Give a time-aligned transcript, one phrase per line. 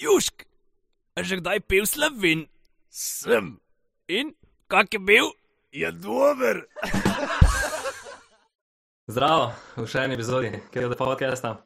[0.00, 0.48] Južk,
[1.12, 2.48] a že kdaj pil slovin?
[2.88, 3.60] Sem,
[4.08, 4.32] In
[4.64, 5.28] kak je bil?
[5.72, 6.64] je dober.
[9.12, 11.60] Zdravo, v še eni epizodi, ki je od podcasta.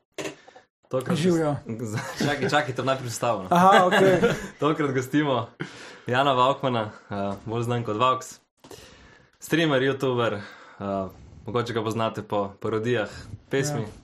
[0.91, 1.63] Tokrat Živijo.
[2.27, 3.49] Čakaj, čakaj, to najprej predstavljamo.
[3.55, 4.03] Aha, ok.
[4.63, 5.55] Tokrat gostimo
[6.11, 8.43] Jana Valkmana, uh, bolj znan kot Vaux,
[9.39, 10.43] streamer, youtuber,
[10.83, 11.07] uh,
[11.47, 13.15] mogoče ga poznate po parodijah,
[13.47, 14.03] pesmi, ja.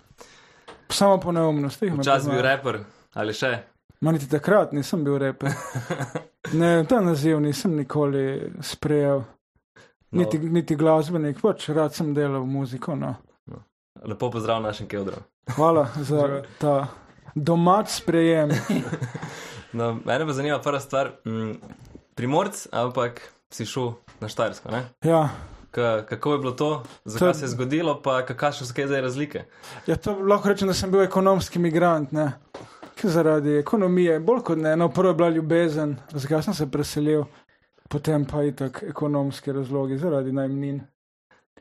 [0.91, 1.91] Samo po neumnosti.
[1.91, 3.67] včasih bil raper ali še.
[4.01, 5.53] Maniti takrat nisem bil reper.
[6.53, 8.23] Ne, ta naziv nisem nikoli
[8.61, 9.21] sprejel.
[10.11, 12.97] No, Niti, niti glasbenik, pač rad sem delal muziko.
[12.97, 13.15] No.
[14.03, 15.23] lepo pozdrav našim Keldrom.
[15.47, 16.89] Hvala za ta
[17.35, 18.51] domač sprejem.
[19.73, 21.13] No, mene pa zanima prva stvar.
[21.25, 21.53] Mm,
[22.15, 24.71] primorc, ampak si šel na Štajersko.
[24.71, 24.81] ne?
[25.03, 25.29] Ja,
[25.71, 26.71] Ka, kako je bilo to,
[27.05, 29.45] zakaj To- se je zgodilo, pa kakšne so zdaj razlike?
[29.87, 32.11] ja to lahko rečem, da sem bil ekonomski migrant.
[32.13, 32.33] Ne.
[33.09, 37.25] Zaradi ekonomije, bolj kot ne, no, prvo je bila ljubezen, zakaj sem se preselil,
[37.89, 40.81] potem pa itak ekonomski razlogi zaradi najmnin.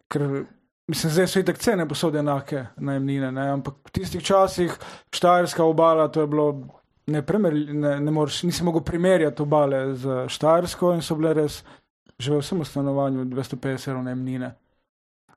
[0.10, 0.26] Ker
[0.88, 4.78] mislim, zdaj so itak cene posode enake najmnine, ne, ampak v tistih časih
[5.16, 6.50] Štajerska obala, to je bilo
[7.08, 11.62] neprimerljivo, ne, ne moreš, nisem mogel primerjati obale z Štajersko in so bile res,
[12.20, 14.52] sem v stanovanju 250 evrov najmnine.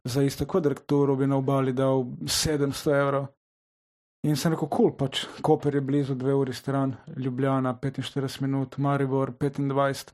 [0.05, 3.27] Za isto kvadraturo bi na obali dal 700 evrov.
[4.23, 8.77] In sem rekel, kul, cool, pač Koper je blizu, dve uri stran, Ljubljana 45 minut,
[8.79, 10.13] Maribor 25.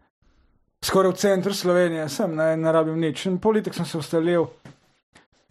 [0.80, 3.26] Skoraj v centru Slovenije sem, ne, ne rabim nič.
[3.28, 4.46] In politik sem se ustalil.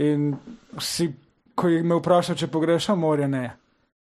[0.01, 0.31] In
[0.73, 1.11] vsi,
[1.53, 3.43] ko jih me vprašajo, če pogrešam morje, ne.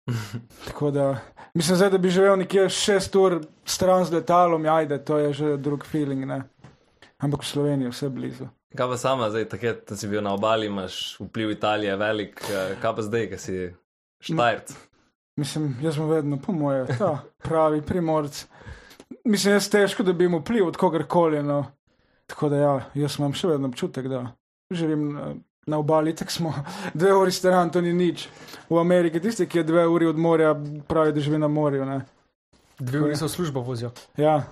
[0.67, 1.05] Tako da,
[1.55, 5.53] mislim zdaj, da bi živel nekje 6 ur stran z letalom, ajde, to je že
[5.57, 6.41] drug feeling, ne.
[7.23, 8.49] Ampak v Sloveniji je vse blizu.
[8.75, 12.95] Kaj pa sama, zdaj, takrat, si bil na obali, imaš vpliv Italije velik, eh, kaj
[12.95, 13.57] pa zdaj, ki si
[14.23, 14.73] Štajerc?
[15.35, 18.45] Mislim, jaz sem vedno, po moje, ta pravi primorc.
[19.25, 21.43] Mislim, jaz težko, da bi imel vpliv od kogarkoli.
[21.43, 21.65] No.
[22.29, 24.25] Tako da, ja, jaz imam še vedno občutek, da
[24.71, 25.33] živim na,
[25.67, 26.53] na obali, tako smo
[26.93, 28.27] dve uri stran, to ni nič.
[28.69, 30.53] V Ameriki tisti, ki je dve uri od morja,
[30.87, 31.85] pravi, da živi na morju.
[31.85, 32.01] Ne.
[32.79, 33.91] Dve uri v službo vozijo.
[34.17, 34.43] Ja,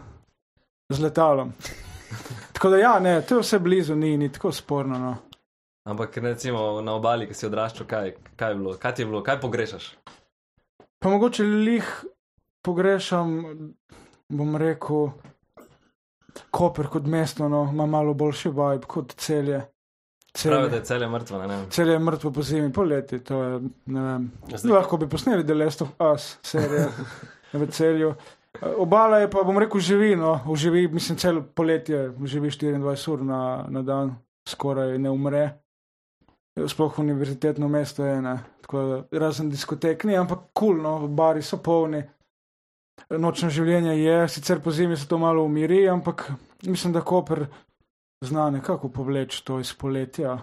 [0.90, 1.54] z letalom.
[2.54, 5.00] Tako da, ja, ne, to je vse blizu, ni, ni tako sporno.
[5.00, 5.16] No.
[5.84, 9.24] Ampak recimo na obali, ki si odraščal, kaj, kaj je bilo, kaj ti je bilo,
[9.26, 9.88] kaj pogrešaš?
[11.02, 11.88] Pa mogoče lih
[12.62, 13.32] pogrešam,
[14.30, 15.10] bom rekel,
[16.52, 19.62] Koper kot mesto, no, ima malo boljši vibe kot celje.
[20.44, 21.64] Pravi, da Celje, je celje mrtvo, ne vem.
[21.70, 24.30] celje je mrtvo po zimi, poleti, to je, ne vem.
[24.72, 26.88] Lahko bi posneli The Last of Us serijo
[27.54, 28.14] v celju.
[28.78, 33.66] Obala je pa, bom rekel, živi, no, uživi, mislim, celo poletje, živi 24 ur na,
[33.70, 34.16] na dan,
[34.48, 35.44] skoraj ne umre.
[36.68, 38.40] Sploh univerzitetno mesto je, ne.
[38.62, 42.02] Tako da razen diskotek ni, ampak kul, cool, no, bari so polni.
[43.10, 46.28] Nočno življenje je, sicer po zimi se to malo umiri, ampak
[46.68, 47.46] mislim, da Koper
[48.26, 50.38] zna nekako povleči to iz poletja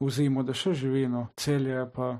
[0.00, 2.16] v zimo, da še živi, no, celje pa.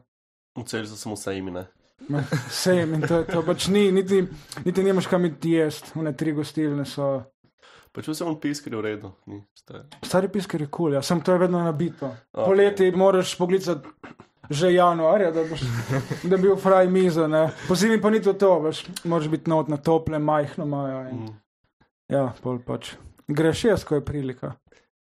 [0.55, 1.65] V celju so samo sajmi, ne.
[2.09, 2.21] Ma,
[2.51, 4.21] Sejm in to, to pač ni, niti,
[4.65, 7.23] niti nimaš kam iti jesti, one tri gostilne so.
[7.95, 9.13] Pač vse on piskar je v redu.
[9.31, 9.39] Ni,
[10.03, 12.11] Stari piskar je kul, cool, ja, sem to je vedno nabito.
[12.33, 12.45] Ok.
[12.49, 13.89] Poleti moraš pogledati
[14.51, 15.63] že januarja, da, boš,
[16.29, 17.47] da bi bil fraj mizo, ne.
[17.69, 20.99] Po zimi pa ni to to, veš, moraš biti not na tople, majhno majo.
[21.09, 21.33] In, Mm.
[22.13, 22.91] ja, pol pač.
[23.29, 24.53] Greš jaz, ko je prilika.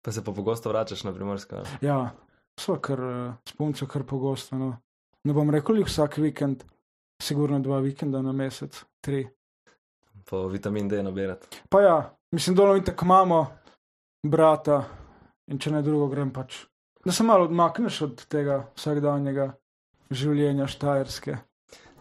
[0.03, 1.63] Pa se pa pogosto vračaš na primorsko.
[1.81, 2.11] Ja,
[2.61, 4.57] so kar uh, spunco, kar pogosto.
[4.57, 4.75] No.
[5.25, 6.65] Ne bom rekel vsak vikend,
[7.23, 9.25] sigurno dva vikenda na mesec, tri.
[10.29, 11.49] Po vitamin D nabirati.
[11.69, 11.97] Pa ja,
[12.33, 13.41] mislim, dolo in tako imamo,
[14.23, 14.85] brata,
[15.51, 16.65] in če ne drugo, grem pač.
[17.05, 19.53] Da se malo odmakneš od tega vsakdanjega
[20.11, 21.39] življenja štajerske.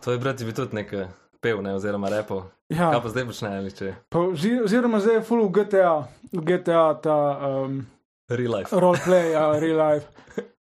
[0.03, 1.07] Tvoj brat je bil tudi nek eh,
[1.41, 2.43] pev, ne, oziroma repo.
[2.69, 5.93] Ja, Kaj pa zdaj počne, ali če pa, ozi- oziroma zdaj je full v GTA,
[6.31, 7.15] v GTA ta
[7.65, 7.79] um,
[8.29, 8.75] real life.
[8.75, 10.07] roleplay, ja, real life.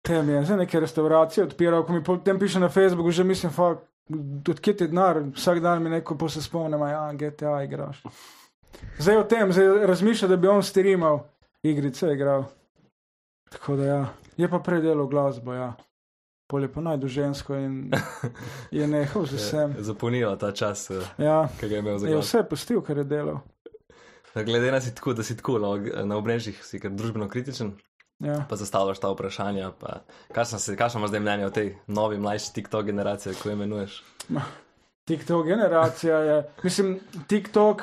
[0.06, 3.82] Tem je, zdaj neke restauracije odpiral, ko mi potem piše na Facebooku, že mislim, fuck,
[4.48, 8.02] odkje ti denar, vsak dan mi neko se spomnim, ja, GTA igraš.
[8.98, 11.20] Zdaj o tem, zdaj razmišlja, da bi on streamal
[11.62, 12.44] igrice igral.
[13.50, 14.00] Tako da ja,
[14.36, 15.72] je pa prej delal glasbo, ja.
[16.46, 17.90] Pol je pa najdu žensko in
[18.70, 19.75] je nehal z vsem.
[19.78, 22.26] Zapolnila ta čas, eh, Ja, ki ga je imel za je glas.
[22.26, 23.40] vse pustil, kar je delal.
[24.34, 27.72] Glede na si tako, da si tako no, na obrežjih, si kar družbeno kritičen,
[28.19, 28.46] Ja.
[28.48, 29.72] pa zastavljaš ta vprašanja.
[30.34, 30.58] Kakšno
[30.98, 34.04] imaš zdaj mnenje o tej novi, mlajši TikTok generaciji, ko jo imenuješ?
[35.04, 37.82] TikTok generacija je, mislim, TikTok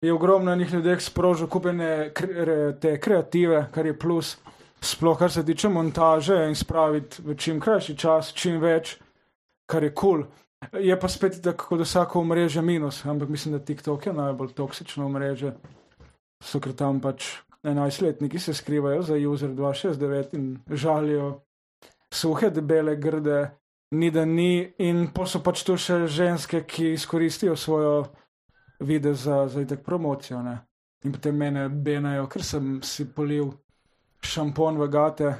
[0.00, 4.36] je ogromno enih ljudeh sprožil kupene kre, re- te kreative, kar je plus.
[4.80, 8.98] Sploh kar se tiče montaže in spraviti v čim krajši čas, čim več,
[9.66, 10.22] kar je kul.
[10.22, 10.26] Cool.
[10.82, 15.06] Je pa spet tako, kot vsako omrežje minus, ampak mislim, da TikTok je najbolj toksično
[15.06, 15.52] omrežje.
[16.42, 17.26] So ker tam pač
[17.66, 21.40] 11-letniki se skrivajo za user 269 in žalijo
[22.14, 23.50] suhe, debele, grde,
[23.90, 28.08] ni da ni, in pa so pač tu še ženske, ki izkoristijo svojo
[28.80, 30.42] video za, za itek promocijo.
[30.42, 30.58] Ne?
[31.04, 33.52] In potem mene benajo, ker sem si polil
[34.20, 35.34] šampon v gate,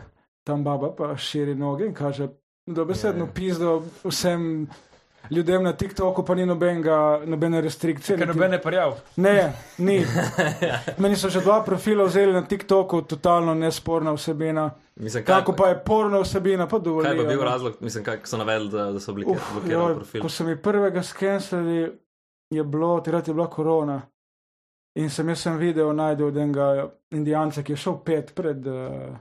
[0.45, 2.29] tam baba pa širi noge in kaže,
[2.67, 3.35] da besedno Je.
[3.35, 4.69] pizdo vsem
[5.31, 8.19] ljudem na TikToku, pa ni nobenega, nobene restrikcije.
[8.19, 8.95] Ker noben je parjal.
[9.17, 9.99] Ne, ni.
[11.03, 14.71] Meni so že dva profila vzeli na TikToku, totalno nesporna vsebina.
[14.97, 17.17] Mislim, kaj, Kako pa je porna vsebina, pa kaj dovolj.
[17.17, 20.23] pa bil razlog, mislim, kaj so navedli, da, da so bili blokirani profil.
[20.23, 21.99] Ko so mi prvega skenslali,
[22.51, 24.01] je bilo, takrat je bila korona.
[24.95, 29.17] In sem jaz sem video najdel enega indijanca, ki je šel pet pred, uh,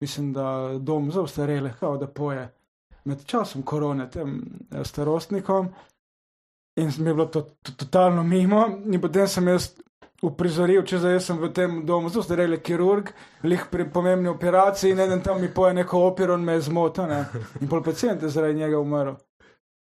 [0.00, 2.48] mislim, da dom za ustarele, kao da poje
[3.04, 5.68] med časom korone tem eh, starostnikom.
[6.76, 8.66] In mi je bilo to, to totalno mimo.
[8.84, 9.70] In potem sem jaz
[10.24, 13.12] uprizoril, če zdaj sem v tem domu za ustarele kirurg,
[13.44, 17.06] lih pri pomembni operaciji in eden tam mi poje neko opero in me je zmotil.
[17.06, 17.24] ne.
[17.60, 19.14] In pol pacijent je zaradi njega umrl.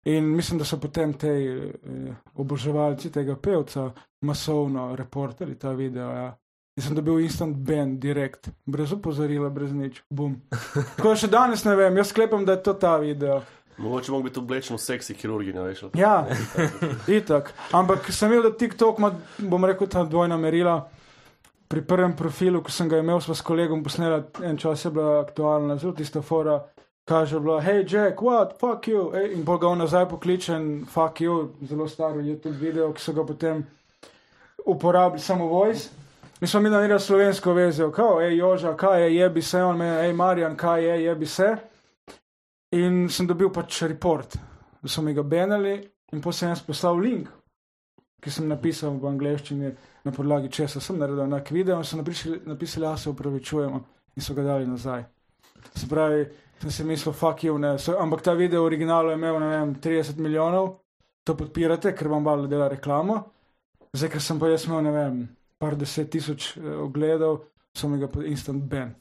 [0.08, 3.90] In mislim, da so potem te eh, oboževalci tega pevca
[4.22, 6.12] masovno reportali ta video.
[6.12, 6.30] Ja.
[6.78, 10.38] In sem dobil instant ban, direkt, brez opozorila, brez nič, bum.
[10.96, 13.42] Tako še danes ne vem, jaz sklepam, da je to ta video.
[13.78, 15.84] Mogoče mogo biti oblečen v seksi kirurginja, veš.
[15.98, 16.22] Ja,
[17.18, 17.52] itak.
[17.76, 19.12] Ampak sem videl, da TikTok ima,
[19.50, 20.80] bom rekel, ta dvojna merila.
[21.68, 25.20] Pri prvem profilu, ko sem ga imel, sva s kolegom posnela, en čas je bila
[25.20, 26.62] aktualna, zelo tista fora,
[27.08, 31.54] kaže bila, hej Jack, what, fuck you, Ej, in pol ga nazaj pokličen, fuck you,
[31.64, 33.64] zelo staro YouTube video, ki so ga potem
[34.66, 35.90] uporabili samo voice.
[36.42, 39.86] Mi smo mi naredili slovensko vezijo, kao, hej Joža, kaj je, jebi se, on me,
[40.02, 41.56] hej Marjan, kaj je, jebi se.
[42.72, 44.36] In sem dobil pač report,
[44.82, 45.78] da so mi ga benali,
[46.12, 47.30] in potem sem jaz poslal link,
[48.22, 49.72] ki sem napisal v angleščini,
[50.04, 53.80] na podlagi česa sem naredil enak video, in so napisali, da se upravičujemo,
[54.16, 55.06] in so ga dali nazaj.
[55.74, 56.28] Se pravi,
[56.62, 57.78] sem si mislil, fuck you, ne.
[57.80, 60.70] So, ampak ta video v originalu je imel, ne vem, 30 milijonov,
[61.24, 63.18] to podpirate, ker vam valjda dela reklamo.
[63.94, 65.20] Zdaj, ker sem pa jaz imel, ne vem,
[65.60, 67.44] par deset tisoč eh, ogledov,
[67.78, 68.96] so mi ga pa instant ban.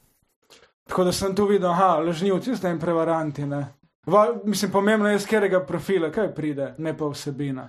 [0.87, 3.65] Tako da sem tu videl, aha, lažnivci, zdaj in prevaranti, ne.
[4.07, 7.67] Va, mislim, pomembno je, z katerega profila, kaj pride, ne pa vsebina.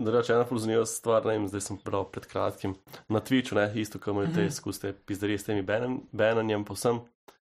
[0.00, 2.74] Drugače, ena ful zanimiva stvar, ne vem, zdaj sem bral pred kratkim
[3.12, 5.64] na Twitchu, ne, isto, ko imajo te izkuste, pizdarije s temi
[6.12, 7.02] bananjem povsem.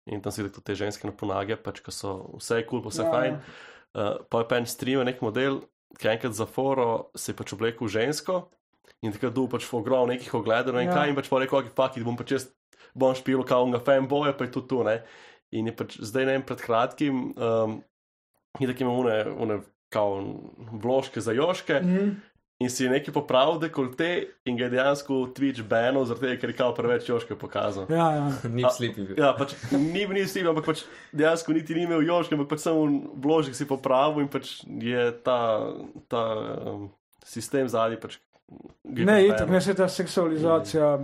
[0.07, 3.03] In tam si videl te ženske na ponage, pač, ko so vse kul, cool, vse
[3.03, 3.41] Ja, ja, fajn.
[3.97, 5.65] Uh, pa je pa en stream, nek model,
[5.99, 8.45] ki enkrat za foro se je pač oblekel žensko
[9.03, 10.95] in takrat bil pač v ogromno nekih ogledov in Ja.
[10.95, 12.45] kaj in pač pa rekel, ok, fuck, it, bom pač jaz,
[12.95, 15.03] bom špil, kao ga fanboy, pa je tudi tu, ne.
[15.53, 17.83] In je pač zdaj ne vem, pred kratkim, um,
[18.61, 19.59] in tako imamo une, une,
[19.93, 20.23] kao
[20.83, 21.81] vložke za joške.
[21.83, 22.15] Mhm.
[22.57, 24.07] In si je nekaj popravil, dekolte
[24.49, 27.85] in ga dejansko Twitch banil, zaradi tega, ker je kao preveč joške pokazal.
[27.93, 28.31] Ja, ja.
[28.49, 29.19] Ni slipi bil.
[29.21, 32.87] Ja, pač ni bil nisi, ampak pač dejansko niti ni imel joške, ampak pač samo
[33.21, 35.37] vložek si popravil in pač je ta,
[36.09, 36.23] ta
[36.73, 36.89] um,
[37.29, 38.17] sistem zadnji pač.
[38.89, 40.95] Ne, itak ne se ta seksualizacija.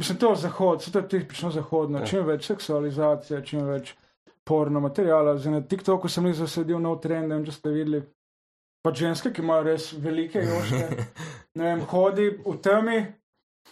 [0.00, 2.00] Mislim, to je zahod, se to je tipično zahodno.
[2.00, 2.08] Ja.
[2.08, 3.92] Čim več seksualizacije, čim več
[4.48, 5.36] porno materijala.
[5.36, 8.06] Zdaj na TikToku sem jih zasledil nov trend, ne vem, če ste videli.
[8.84, 11.04] Pa ženske, ki imajo res velike joške,
[11.56, 12.96] ne vem, hodi v temi,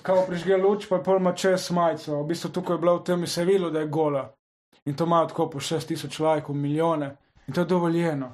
[0.02, 2.16] kao prižge luč, pa je pol ima čez majico.
[2.16, 4.22] V bistvu tukaj je bila v temi se videlo, da je gola.
[4.84, 7.10] In to ima tako po 6000 lajkov, milijone.
[7.46, 8.30] In to je dovoljeno.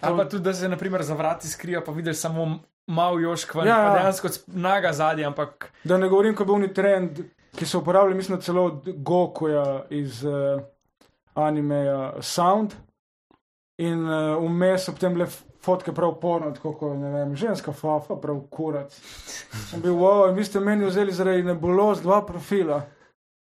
[0.00, 3.66] Ali pa tudi, da se naprimer za vrati skrijo, pa vidiš samo mal jošk ven,
[3.66, 3.86] Ja, ja, ja.
[3.86, 3.94] ja.
[3.94, 7.22] dejansko naga zadnji, ampak Da ne govorim, ko je bil ni trend,
[7.54, 10.60] ki so uporabljali, mislim, celo od Gokuja iz uh,
[11.34, 12.74] animeja Sound.
[13.78, 17.72] In uh, vmes so potem bile f- fotke prav porno, tako kot ne vem, ženska
[17.72, 18.92] fafa, prav kurac.
[19.70, 22.82] Sem bil, wow, in vi ste meni vzeli zaradi nebuloz dva profila.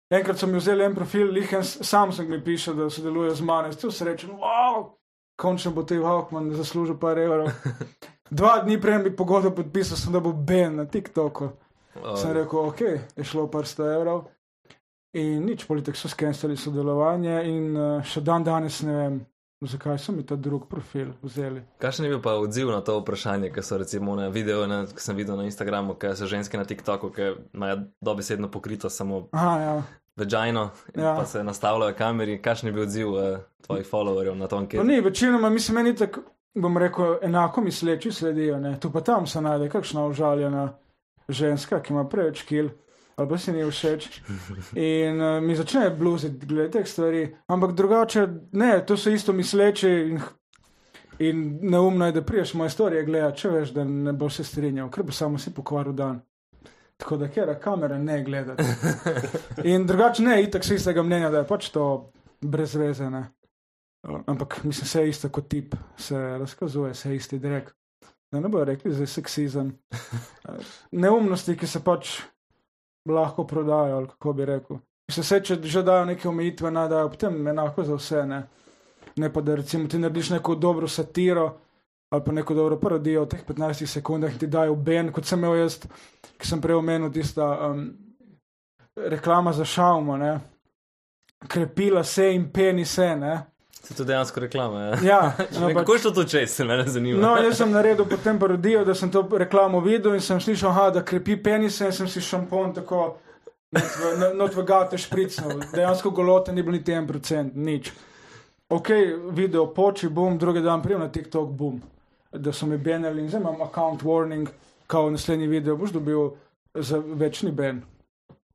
[0.09, 3.91] Enkrat so mi vzeli en profil, lihen Samsung mi piše, da sodeluje z mano, ste
[3.91, 4.89] srečen, wow,
[5.39, 7.51] končno bo Tej Hawkman zaslužil par evrov.
[8.29, 11.49] Dva dni prej bi pogodbo podpisal, sem da bo Ben na TikToku.
[12.15, 12.81] Sem rekel, ok,
[13.17, 14.27] je šlo par sto evrov.
[15.17, 19.15] In nič, politik so skenirali sodelovanje, in uh, še dan danes ne vem,
[19.61, 21.61] zakaj so mi ta drug profil vzeli.
[21.77, 25.01] Kakšen je bil pa odziv na to vprašanje, ki so recimo na videu, na, ki
[25.01, 27.21] sem videl na Instagramu, ki so ženske na TikToku, ki
[27.53, 29.83] imajo dobesedno pokrito samo Aha, ja.
[30.17, 31.15] vagino in Ja.
[31.15, 32.41] pa se nastavljajo kameri.
[32.41, 34.83] Kakšen je bil odziv uh, tvojih followerjev na to No, anketo?
[34.83, 36.21] ni, večinoma mislim, meni tako,
[36.55, 38.79] bom rekel, enako misleči sledijo, ne.
[38.79, 40.73] tu pa tam se najde kakšna užaljena
[41.29, 42.69] ženska, ki ima preveč kil.
[43.19, 44.05] Ali pa si ni všeč.
[44.79, 49.89] In uh, mi začne bluziti glede teh stvari, ampak drugače, ne, to so isto misleči.
[49.89, 50.21] In,
[51.19, 54.87] In neumno je, da priješ moje storije gledati, če veš, da ne boš se strinjal,
[54.89, 56.21] ker bo samo si pokvaril dan.
[56.97, 58.63] Tako da, ker kamera ne gledati.
[59.71, 62.11] In drugače ne, itak si istega mnenja, da je pač to
[62.41, 63.09] brez veze.
[63.11, 63.25] Ne.
[64.27, 67.75] Ampak mislim, se je isto kot tip, se razkazuje, se je isti drek.
[68.31, 69.73] Da ne bojo rekli, da je seksizem.
[71.03, 72.21] Neumnosti, ki se pač
[73.13, 74.77] lahko prodajo, ali kako bi rekel.
[75.09, 78.25] Mislim, se, če že dajo neke omejitve, naj dajo potem enako za vse.
[78.25, 78.43] Ne,
[79.15, 81.57] ne pa da recimo ti narediš neko dobro satiro
[82.09, 85.39] ali pa neko dobro parodijo v teh 15 sekundah in ti dajo ben, kot sem
[85.39, 85.79] imel jaz,
[86.37, 87.83] ki sem prej omenil tista um,
[88.95, 90.39] reklama za šaumo, ne.
[91.47, 93.35] Krepila se in penise, ne.
[93.83, 94.81] Se to dejansko reklama.
[94.81, 94.97] Ja.
[95.03, 97.21] Ja, no, Kako je šlo to čez, se me zanima.
[97.21, 100.89] No, jaz sem naredil potem parodijo, da sem to reklamo videl in sem slišal, aha,
[100.89, 103.17] da krepi penise in sem si šampon tako
[104.35, 105.61] not v, v gate špricnil.
[105.73, 107.91] Dejansko golote ni bilo niti en procent, nič.
[108.69, 108.89] Ok,
[109.31, 111.81] video poči, bum, drugi dan prijem na TikTok, bum.
[112.31, 114.49] Da so mi benali in zdaj imam account warning,
[114.87, 116.29] kao naslednji video boš dobil
[116.73, 117.81] za večni ben.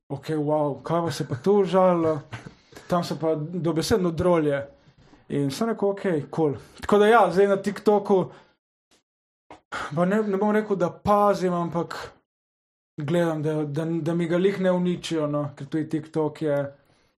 [0.09, 2.21] Ok, wow, kaj vas je pa tu užalo,
[2.87, 4.67] tam so pa dobesedno drolje.
[5.29, 6.27] In sem rekel, ok, kul.
[6.31, 6.57] Cool.
[6.81, 8.19] Tako da ja, zdaj na TikToku,
[9.97, 11.97] ne, ne bom rekel, da pazim, ampak
[12.97, 16.59] gledam, da, da, da mi ga lih ne uničijo, no, ker tudi TikTok je,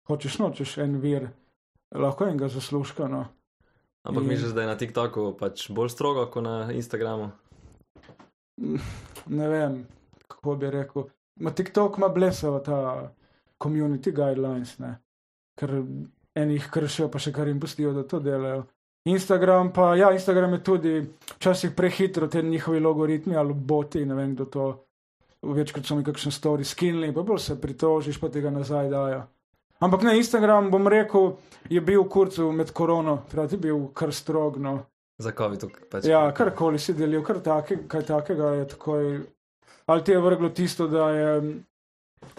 [0.08, 1.28] hočeš nočeš en vir,
[1.96, 3.08] lahko enega zaslužka.
[3.08, 3.26] No.
[4.06, 7.32] Ampak In- misliš, da je na TikToku pač bolj strogo kot na Instagramu?
[9.26, 9.82] Ne vem,
[10.28, 11.10] kako bi rekel.
[11.42, 12.78] Ma TikTok ima blesavo ta
[13.60, 14.96] community guidelines, ne.
[15.56, 15.72] ker
[16.36, 18.66] enih kršijo, pa še kar jim pustijo, da to delajo.
[19.06, 20.94] Instagram pa, ja, Instagram je tudi
[21.36, 24.66] včasih prehitro, te njihovi logaritmi ali boti, ne vem kdo to.
[25.46, 29.22] Večkrat so mi kakšen story skinili, pa bolj se pritožiš, pa tega nazaj dajo.
[29.80, 31.36] Ampak ne, Instagram, bom rekel,
[31.70, 34.80] je bil v kurcu med korono, hkrati bil kar strogno.
[35.22, 35.68] Za COVID.
[35.92, 36.08] Pač.
[36.10, 39.06] Ja, karkoli si delil, kar take, kaj takega je takoj.
[39.86, 41.60] Ali ti je vrglo tisto, da je mm,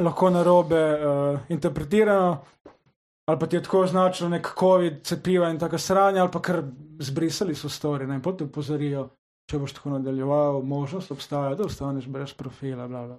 [0.03, 2.41] lahko narobe uh, interpretirano,
[3.27, 6.63] ali pa ti je tako označilo nek COVID, cepiva in tako sranje, ali pa kar
[6.99, 9.09] zbrisali so stori, ne, potem upozorijo,
[9.51, 13.17] če boš tako nadaljeval, možnost obstaja, da ostaneš brez profila, bla, bla.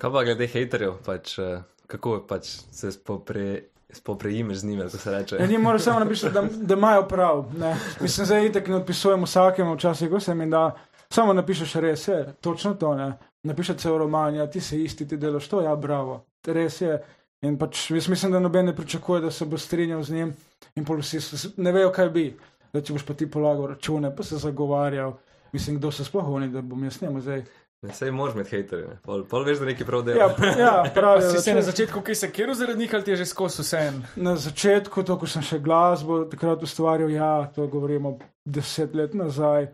[0.00, 5.10] Kaj pa glede haterjev, pač, eh, kako pač se spopre, spoprijemeš z njimi, kako se
[5.10, 5.36] reče?
[5.40, 7.44] Ja, njim moraš samo napisati, da, da imajo prav.
[7.58, 7.76] Ne.
[8.00, 10.76] Mislim, zdaj itek ne odpisujem vsakemu, včasih ko se mi da,
[11.10, 13.12] samo napišeš res, je, točno to, ne.
[13.42, 17.02] Napišeš cel roman, ja, ti si isti, ti delaš to, ja, bravo, res je.
[17.42, 20.34] In pač jaz mislim, da noben ne pričakuje, da se bo strinjal z njim
[20.76, 21.18] in pol vsi
[21.56, 22.28] ne vejo, kaj bi.
[22.72, 25.16] Da če boš pa ti polagal račune, pa se zagovarjal.
[25.52, 27.42] Mislim, kdo se sploh oni, da bom jaz njemu zdaj.
[27.82, 28.96] Vse moraš imeti haterje, ne?
[29.02, 30.58] pol, pol veš, da neki prav Ja, delajo.
[30.58, 31.30] ja Pa pravijo.
[31.30, 33.78] si se na začetku, ki se kjer zaradi njih ali ti je že skozi vse
[33.78, 33.98] en?
[34.16, 39.66] Na začetku, to, ko sem še glasbo takrat ustvarjal, ja, to govorimo deset let nazaj,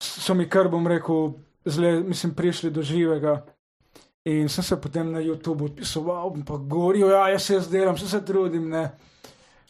[0.00, 3.42] so mi kar, bom rekel, zle, mislim, prišli do živega.
[4.24, 8.08] In sem se potem na YouTubu odpisoval, pa govoril, ja, jaz se jaz delam, se,
[8.08, 8.90] se trudim, ne.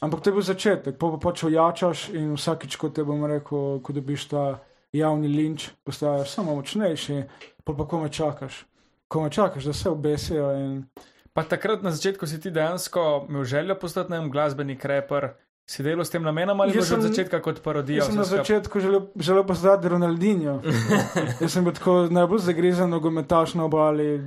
[0.01, 3.79] Ampak to je bil začetek, pa pa pač ojačaš in vsakič, ko te bom rekel,
[3.81, 4.45] ko dobiš ta
[4.93, 7.23] javni linč, postaješ samo močnejši,
[7.65, 8.67] pa pa kome čakaš.
[9.09, 10.85] Kome čakaš, da se obesijo in
[11.33, 15.31] Pa takrat na začetku si ti dejansko imel željo postati ne vem, glasbenik, reper.
[15.71, 18.03] Si delal s tem namenom ali Jaz že od sem- začetka kot parodijo?
[18.03, 20.61] Jaz sem na začetku želel, želel postati Ronaldinho.
[21.43, 24.21] Jaz sem bil tako najbolj zagrizen nogometaš na obali.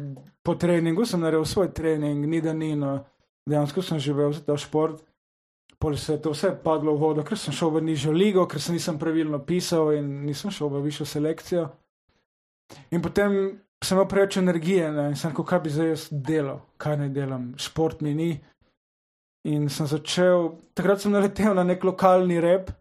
[0.44, 3.04] Po treningu sem naredil svoj trening, ni da ni, no.
[3.50, 5.04] dejansko sem živel za ta šport.
[5.80, 8.62] Pol se je to vse padlo v vodo, ker sem šel v nižjo ligo, ker
[8.62, 11.66] se nisem pravilno pisal in nisem šel v višjo selekcijo.
[12.96, 15.10] In potem sem imel preveč energije ne?
[15.12, 18.30] in sem rekel, kaj bi zdaj jaz delal, kaj naj delam, šport mi ni.
[19.46, 22.72] In sem začel, takrat sem naletel na nek lokalni rep,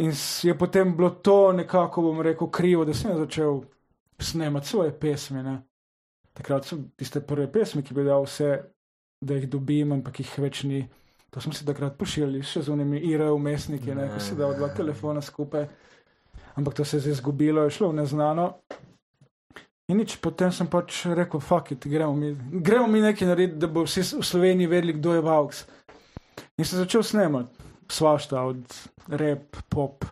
[0.00, 0.10] in
[0.42, 3.60] je potem bilo to nekako, bom rekel, krivo, da sem začel
[4.18, 5.42] snemati svoje pesmi.
[5.42, 5.58] Ne.
[6.32, 8.56] Takrat so tiste prve pesmi, ki bi dal vse,
[9.20, 10.80] da jih dobim, ampak jih več ni.
[11.30, 14.70] To smo si takrat pošiljali, še z unimi IRA umestniki, ne, ko si dal dva
[14.74, 15.68] telefona skupaj.
[16.54, 18.48] Ampak to se je zdaj izgubilo, je šlo v neznano.
[19.92, 22.32] In nič, potem sem pač rekel, fuck it, gremo mi,
[22.64, 25.66] gremo mi nekaj narediti, da bo vsi v Sloveniji vedeli, kdo je Vauks.
[26.56, 28.64] In sem začel snemati svašta od
[29.08, 30.04] rep, pop,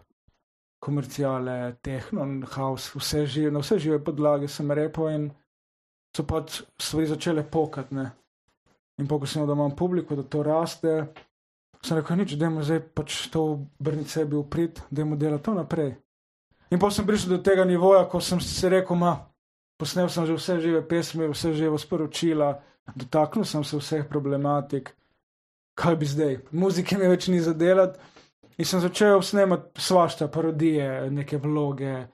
[0.82, 5.30] komercijale, tehno, house, vse žive, na vse žive podlage sem repel in
[6.16, 7.94] so pač stvari začele pokati.
[7.94, 8.10] ne.
[9.00, 11.06] In pa, ko sem videl, da imam publiko, da to raste,
[11.80, 15.44] sem rekel, nič, da je zdaj pač to obrniti sebi v prid, da je delati
[15.44, 15.94] to naprej.
[16.70, 19.31] In pa sem prišel do tega nivoja, ko sem si rekel, ma,
[19.82, 22.54] posnel sem že vse žive pesmi, vse živo sporočila,
[22.94, 24.94] dotaknil sem se vseh problematik,
[25.74, 27.98] kaj bi zdaj, muzike mi več ni za delati.
[28.60, 32.04] In sem začel snemati svašta parodije, neke vloge,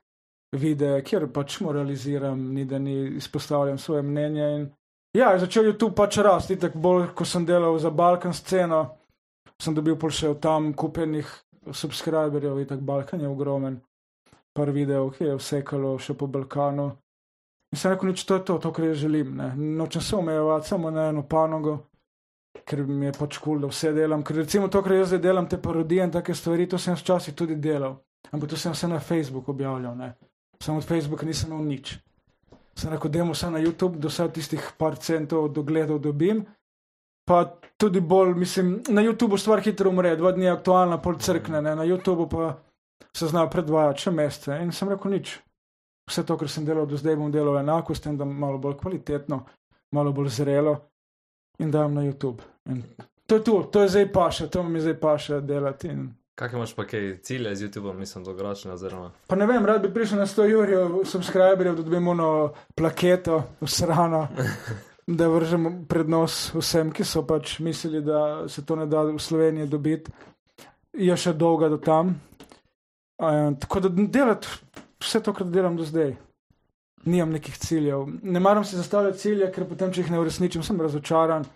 [0.56, 4.46] videe, kjer pač moraliziram, ni da ni izpostavljam svoje mnenje.
[4.54, 4.68] In
[5.12, 8.84] ja, je začel YouTube pač rasti, tako bolj, ko sem delal za Balkan sceno,
[9.60, 11.26] sem dobil pol še tam kupenih
[11.74, 13.76] subscriberjev, in tako Balkan je ogromen.
[14.54, 16.88] Par videov, ki je vsekalo še po Balkanu.
[17.72, 19.36] In sem rekel, to je to, to, kar jaz želim.
[19.36, 19.52] Ne.
[19.56, 21.78] Nočem se omejevati samo na eno panogo,
[22.64, 24.24] ker mi je pač kul, cool, da vse delam.
[24.24, 27.34] Ker recimo to, kar jaz zdaj delam, te parodije in take stvari, to sem včasih
[27.34, 27.98] tudi delal.
[28.32, 29.96] Ampak to sem vse na Facebooku objavljal.
[29.96, 30.14] Ne.
[30.62, 31.98] Samo od Facebooka nisem imel nič.
[32.78, 36.44] Sem rekel, da vse na YouTube, do vsaj tistih par centov dogledov dobim.
[37.28, 37.44] Pa
[37.76, 41.74] tudi bolj, mislim, na YouTubu stvar hitro umre, dva dni je aktualna, pol crkne, ne.
[41.76, 42.54] na YouTubu pa
[43.12, 44.56] se zna predvajati še mesece.
[44.62, 45.34] In sem rekel, nič.
[46.08, 48.78] Vse to, kar sem delal do zdaj, bom delal enako, s tem, da malo bolj
[48.80, 49.42] kvalitetno,
[49.92, 50.76] malo bolj zrelo
[51.58, 52.40] in dam na YouTube.
[52.66, 52.82] In
[53.26, 55.88] to je to, to je zdaj paše, to mi zdaj paše delati.
[55.88, 59.10] In Kaj imaš pa kaj cilje z YouTubeom, mislim, dolgoročno oziroma.
[59.26, 64.28] Pa ne vem, rad bi prišel na 100 jurjev, subscriberjev, da dobimo ono plaketo, usrano,
[65.18, 69.18] da vržemo pred nos vsem, ki so pač mislili, da se to ne da v
[69.18, 70.14] Sloveniji dobiti.
[70.92, 72.14] Je še dolga do tam.
[73.18, 74.46] Uh, tako da delati
[75.02, 76.16] vse to, kar delam do zdaj.
[77.04, 78.08] Nimam nekih ciljev.
[78.22, 81.46] Ne maram si zastavljati cilje, ker potem, če jih ne uresničim, sem razočaran,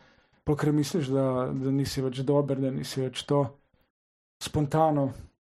[0.46, 3.42] ker misliš, da, da nisi več dober, da nisi več to
[4.42, 5.10] spontano,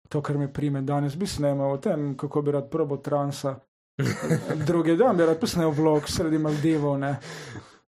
[0.08, 0.82] to, kar me prime.
[0.86, 3.56] Danes bi snemal o tem, kako bi rad probo transa.
[4.68, 6.98] Drugi dan bi rad posnel vlog sredi Maldivov.
[6.98, 7.16] Ne.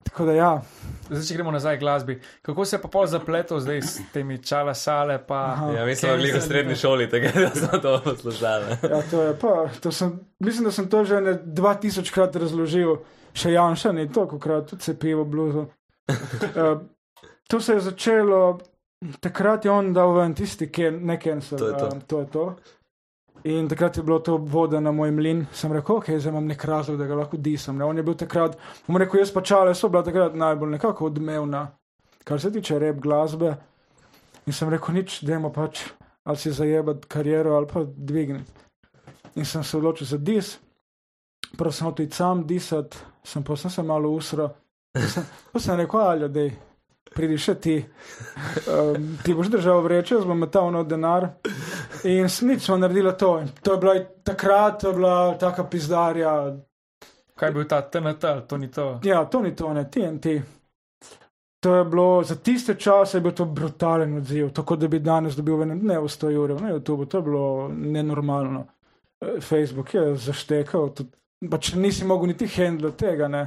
[0.04, 0.62] Tako da ja.
[1.10, 4.38] Zdaj, če gremo nazaj k glasbi, kako se je pa pol zapletel zdaj s temi
[4.42, 5.18] čala sale?
[5.26, 5.70] Pa, Aha.
[5.72, 8.76] Ja, mi smo bili v srednji šoli, da smo to poslušali.
[8.90, 12.96] Ja, to je pa, to sem, mislim, da sem to že ne 2000 krat razložil,
[13.34, 15.66] še Janša ni toliko krat, tudi se pivo bluzo.
[16.10, 16.80] Uh,
[17.50, 18.58] to se je začelo,
[19.20, 21.88] takrat je on dal ven tisti, ki je nekaj To je to.
[21.92, 22.46] Um, to je to.
[23.44, 25.46] In takrat je bilo to voda na moj mlin.
[25.52, 27.78] Sem rekel, ok, zdaj imam nek razlog, da ga lahko disam.
[27.78, 27.84] Ne?
[27.84, 31.66] On je bil takrat, bom rekel, jaz pa čale so bila takrat najbolj nekako odmevna,
[32.24, 33.54] kar se tiče rep glasbe.
[34.46, 35.86] In sem rekel, nič, dajmo pač,
[36.24, 38.52] ali si zajebati kariero ali pa dvigniti.
[39.36, 40.58] In sem se odločil za dis,
[41.56, 44.50] prav sem iti sam disati, sem pa sem se malo usro.
[45.52, 46.48] Pa sem, rekel, ali da
[47.14, 47.76] pridi še ti,
[48.66, 51.30] um, ti boš držal vreče, jaz bom metal na denar.
[52.04, 53.38] In nič smo naredili to.
[53.38, 56.56] In to je bila takrat, to je bila taka pizdarja.
[57.34, 59.00] Kaj je bil ta TNT, ali to ni to?
[59.02, 60.26] Ja, to ni to, ne TNT.
[61.60, 65.36] To je bilo za tiste čase, je bil to brutalen odziv, tako da bi danes
[65.36, 68.66] dobil v enem dnevu 100 ur na YouTube, to je bilo nenormalno.
[69.20, 71.10] Eh, Facebook je zaštekal, tudi,
[71.50, 73.46] pač nisi mogel niti handle tega, ne.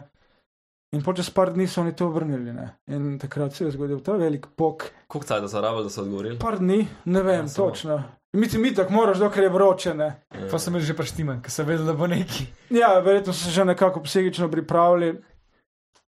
[0.93, 2.67] In po čez par dni so oni to obrnili, ne.
[2.87, 4.83] In takrat se je zgodil ta velik pok.
[5.07, 6.37] Koliko cajt so rabili, da so odgovorili?
[6.39, 7.69] Par dni, ne vem, Ja, samo.
[7.69, 7.97] točno.
[7.97, 10.09] Mi ti mi tako moraš, dokler je vroče, ne.
[10.51, 12.47] Pa sem jaz že preštiman, ker sem vedel, da bo neki.
[12.73, 15.13] Ja, verjetno so se že nekako psihično pripravili.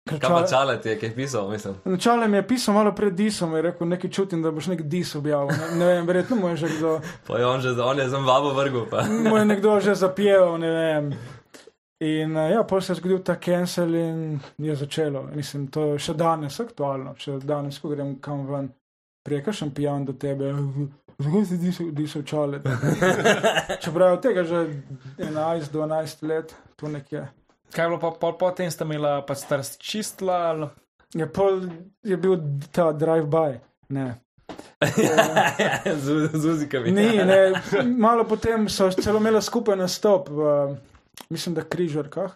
[0.05, 1.75] Pa čale ti je, kaj pisal, mislim.
[1.85, 5.15] Načale mi je pisal malo pred disom, je rekel, nekaj čutim, da boš nek dis
[5.15, 5.49] objavil.
[5.49, 8.25] Ne, ne vem, verjetno mu je že kdo, Pa je on že, on je zem
[8.25, 9.05] vabo vrgel, pa.
[9.31, 11.13] mu je nekdo že zapjeval, ne vem.
[12.01, 15.23] In uh, ja, potem se je zgodil ta cancel in je začelo.
[15.35, 18.69] Mislim, to je še danes aktualno, še danes, ko grem kam ven,
[19.25, 20.53] prijeka sem pijan do tebe.
[21.19, 22.59] Zakaj si disal, disal čale?
[23.83, 24.59] Čeprav je od tega že
[25.19, 27.29] 11-12 let, tu nekje.
[27.71, 30.35] Kaj je bilo pa pol potem, sta imela pa sta čistila?
[30.51, 30.69] ali-
[31.15, 31.61] Je, pol,
[32.03, 32.35] je bil
[32.73, 33.61] ta drive-by.
[33.89, 34.19] Ne.
[35.97, 36.91] z, z uzikami.
[36.91, 37.53] Ni, ne,
[37.87, 40.75] malo potem so celo imeli skupaj nastop v,
[41.31, 42.35] mislim, da križarkah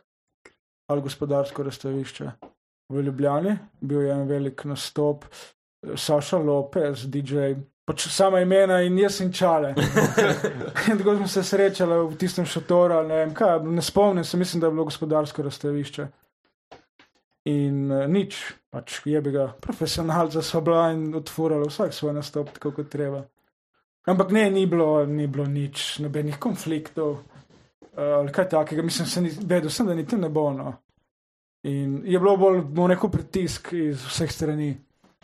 [0.89, 2.31] ali gospodarsko razstavišče
[2.89, 3.59] v Ljubljani.
[3.81, 5.25] Bil je en velik nastop,
[5.97, 7.59] Saša Lopez, DJ,
[7.89, 9.73] pač sama imena in jaz in čale.
[10.91, 14.61] in tako smo se srečali v tistem šotoru, ne vem kaj, ne spomnim se, mislim,
[14.61, 16.07] da je bilo gospodarsko razstavišče.
[17.49, 18.37] In uh, nič,
[18.69, 23.23] pač je bi ga profesionalca so bila in odfurala vsak svoj nastop, tako kot treba.
[24.09, 28.85] Ampak ne, ni bilo, ni bilo nič, nobenih konfliktov uh, ali kaj takega.
[28.85, 30.51] Mislim, se ni, vedel sem, da niti ne bo.
[30.53, 30.75] No.
[31.65, 34.75] In je bilo bolj, bom rekel, pritisk iz vseh strani.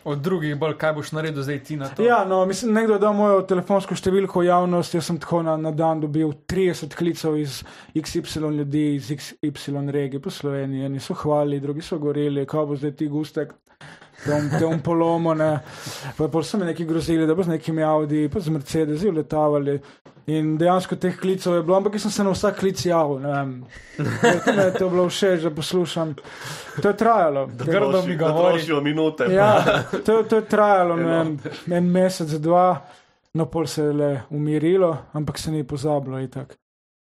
[0.05, 2.03] Od drugih bolj, kaj boš naredil zdaj ti na to?
[2.05, 5.55] Ja, no, mislim, nekdo je dal mojo telefonsko številko v javnost, jaz sem tako na,
[5.57, 7.63] na dan dobil 30 klicev iz
[7.97, 10.85] XY ljudi, iz XY regije po Sloveniji.
[10.85, 13.55] Eni so hvalili, drugi so govorili, kako bo zdaj ti gustek.
[14.25, 15.49] Te um polomo, ne.
[16.17, 19.79] Pa pol so mi neki grozili, da bo z nekimi Audi, pa z Mercedesi letavali.
[20.25, 23.31] In dejansko teh klicev je bilo, ampak jaz sem se na vsak klic javil, ne
[23.33, 23.51] vem.
[23.99, 26.15] Mi je to bilo všeč, da poslušam.
[26.81, 27.45] To je trajalo.
[27.59, 28.57] Grdo mi govori.
[28.57, 29.27] Trošijo minute.
[29.29, 31.37] Ja, to, to je trajalo ne
[31.77, 32.81] en mesec, dva.
[33.35, 36.55] no pol se je le umirilo, ampak se ni pozabilo itak.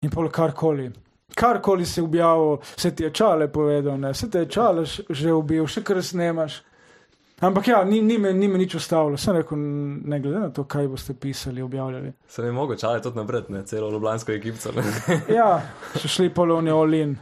[0.03, 0.91] In pol karkoli.
[1.35, 5.67] Karkoli si objavil, se ti je čale povedal, ne, se ti je čale že ubil,
[5.67, 6.63] še kar snemaš.
[7.43, 10.63] Ampak ja, ni, ni, me, ni me nič ustavilo, sem rekel, ne glede na to,
[10.65, 12.13] kaj boste pisali, objavljali.
[12.31, 14.71] Se mi mogoče, ali tudi napred, ne, celo Ljubljansko ekipo.
[15.39, 15.61] Ja,
[15.97, 17.17] so šli polovni olin.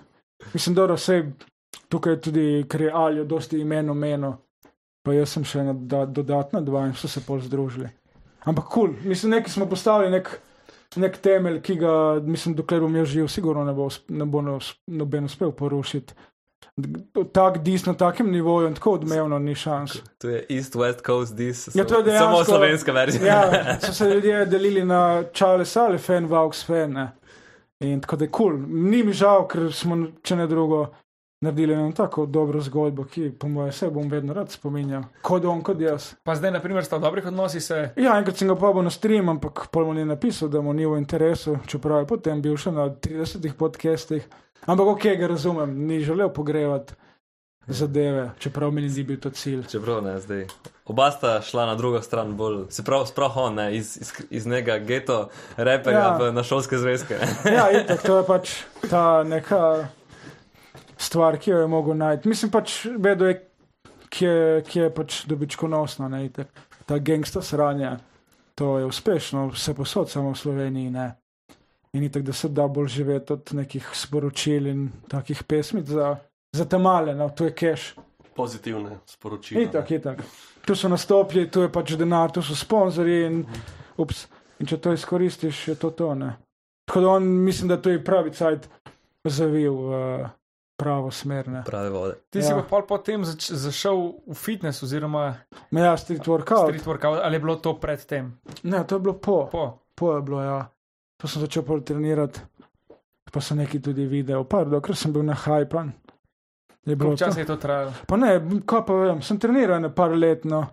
[0.52, 1.22] Mislim, da vse
[1.88, 4.36] tukaj je tudi, ker je Aljo dosti imen omenil,
[5.02, 7.88] pa jaz sem še ena da, dodatna dva in so se pol združili.
[8.44, 9.08] Ampak kul, cool.
[9.08, 10.28] mislim, nekaj smo postavili, nek,
[11.00, 14.74] nek temelj, ki ga, mislim, dokler bom jaz živ, sigurno ne bo, ne bo nos-
[14.86, 16.14] noben uspel porušiti.
[17.32, 19.92] Tak dis na takem nivoju in tako odmevno ni šans.
[20.18, 21.68] To je East West Coast Dis.
[21.74, 23.26] Ja, to je samo- Samo dejansko- slovenska verzija.
[23.26, 26.92] Ja, so se ljudje delili na čale sale, fan, vaux, fan.
[26.92, 27.10] Ne.
[27.80, 28.46] In tako da je kul.
[28.48, 28.58] Cool.
[28.68, 30.86] Ni mi žal, ker smo, če ne drugo,
[31.40, 35.02] naredili eno tako dobro zgodbo, ki po mojem se bom vedno rad spominjal.
[35.22, 36.10] Kot on, kot jaz.
[36.24, 37.90] Pa zdaj, na primer, sta v dobrih odnosih se.
[37.96, 40.86] Ja, enkrat sem ga pobil na stream, ampak pol mu ni napisal, da mu ni
[40.86, 44.28] v interesu, čeprav je potem bil še na 30 podcastih.
[44.66, 46.92] Ampak ok, ga razumem, ni želel pogrevati
[47.66, 49.64] zadeve, čeprav meni ni bil to cilj.
[49.70, 50.46] Čeprav ne, zdaj.
[50.86, 54.46] Oba sta šla na drugo stran, bolj, se pravi, sploh on, ne, iz, iz, iz
[54.46, 56.18] njega geto reperja Ja.
[56.24, 56.32] ja.
[56.32, 57.18] na šolske zvezke.
[57.56, 58.54] Ja, itak, to je pač
[58.90, 59.88] ta neka
[60.98, 62.28] stvar, ki jo je mogel najti.
[62.28, 63.38] Mislim pač, vedel je,
[64.08, 66.50] ki je, ki je pač dobičkonosna, ne, itak.
[66.86, 67.96] Ta gangsta sranja,
[68.54, 71.12] to je uspešno, vse posod, samo v Sloveniji ne.
[71.92, 76.16] In itak, da se da bolj živeti od nekih sporočil in takih pesmic za,
[76.52, 77.96] za te male, no, to je cash.
[78.36, 79.62] Pozitivne sporočila.
[79.62, 80.22] Itak, itak.
[80.62, 83.40] Tu so nastopi, tu je pač denar, tu so sponzorji in,
[83.98, 86.14] ups, in če to izkoristiš, je to to.
[86.14, 86.36] Ne?
[86.86, 88.68] Tako da on mislim, da to je pravi cajt
[89.24, 90.28] zavil v
[90.76, 91.48] pravo smer.
[91.48, 91.62] Ne?
[91.66, 92.14] Prave vode.
[92.30, 92.56] Ti si Ja.
[92.56, 95.34] pa pol potem zač, zašel v fitness oziroma
[95.70, 96.70] Ma ja, street workout.
[96.70, 98.38] street workout, ali je bilo to predtem?
[98.62, 99.48] Ne, to je bilo po.
[99.52, 99.64] Po.
[99.94, 100.60] Po je bilo, ja.
[101.20, 102.40] To sem začel pol trenirati,
[103.30, 104.44] pa sem nekaj tudi videl.
[104.48, 105.92] Par, dokler sem bil na hajpan.
[106.86, 107.16] Je to.
[107.16, 107.92] časa je to trajalo?
[108.08, 108.32] Pa ne,
[108.66, 110.64] kaj pa vem, sem treniral na par let, no.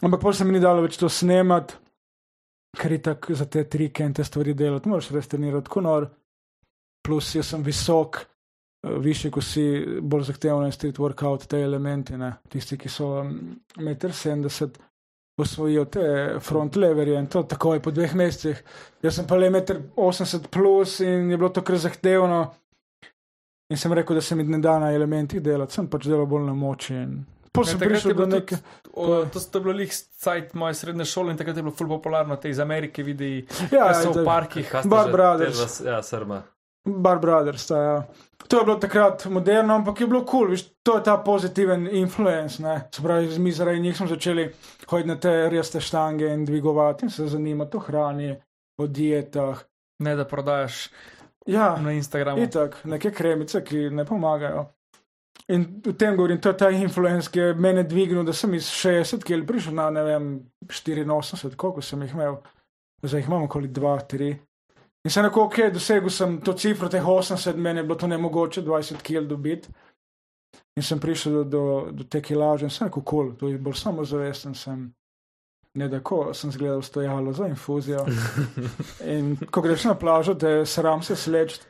[0.00, 1.76] Ampak pol se mi ni dalo več to snemati,
[2.78, 4.88] ker je tako za te trike in te stvari delati.
[4.88, 6.08] Moraš res trenirati kot nor.
[7.04, 8.22] Plus jaz sem visok,
[8.82, 9.64] višji, ko si
[10.00, 12.32] bolj zahtevno je street workout, te elementi, ne.
[12.48, 14.89] tisti, ki so mm, 1,70 m.
[15.40, 16.04] Osvojijo te
[16.40, 18.62] front leverje in to takoj po dveh mesecih.
[19.00, 19.94] Jaz sem pa le 1,80
[20.36, 22.40] m plus in je bilo to kar zahtevno.
[23.68, 26.42] In sem rekel, da se mi ne da na elementih delati, sem pač delal bolj
[26.42, 26.94] na moči.
[26.96, 27.12] In
[27.52, 28.58] pol Ja, sem takrat prišel do neke.
[28.92, 31.88] O, to, to je bilo lih cajt moje srednje šole in takrat je bilo ful
[31.88, 34.66] popularno te iz Amerike videi, Ja, ki so v ja, parkih.
[34.68, 35.58] Kaj sta Bar že Brothers.
[35.58, 36.40] te dva- Ja, Srba.
[36.84, 38.06] Bar Brothers, ta, ja.
[38.48, 42.62] To je bilo takrat moderno, ampak je bilo kul, cool, to je ta pozitiven influence.
[42.62, 42.88] Ne?
[42.94, 44.52] Se pravi, mi zaradi njih smo začeli
[44.86, 48.36] hoditi na te resne štange in dvigovati in se zanimati o hrani,
[48.78, 49.60] o dietah.
[49.98, 50.88] Ne da prodajaš
[51.46, 52.42] Ja, na Instagramu.
[52.42, 54.66] itak, neke kremice, ki ne pomagajo.
[55.48, 58.68] In v tem govorim, to je ta influence, ki je mene dvignil, da sem iz
[58.70, 60.26] 60 kg prišel na ne vem
[60.66, 62.36] 84, koliko sem jih imel,
[63.02, 64.34] zdaj jih imam okoli 2-3.
[65.04, 68.62] In sem rekel, ok, dosegel sem to cifro, teh 80, meni je bilo to nemogoče
[68.62, 69.68] 20 kg dobiti.
[70.76, 73.58] In sem prišel do, do, do te kilaže in sem rekel, kul, cool, to je
[73.58, 74.90] bolj samozavesten sem.
[75.78, 78.02] Ne da ko sem zgledal stojalo za infuzijo.
[79.14, 81.60] In ko greš na plažo, te sram se sleč,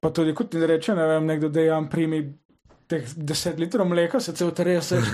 [0.00, 2.20] pa tudi kot ti reče, ne vem, nekdo dejam primi
[2.90, 5.08] teh 10 litrov mleka, se cel treseš.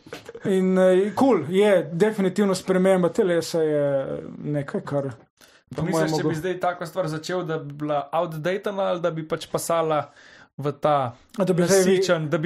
[0.56, 5.10] In kul, cool, je definitivno sprememba telesa, je nekaj, kar.
[5.70, 8.78] Pa po misliš, mojem če mogo- bi zdaj tako stvar začel, da bi bila outdated
[8.80, 10.10] ali da bi pač pasala
[10.60, 11.96] v ta A da bi zdaj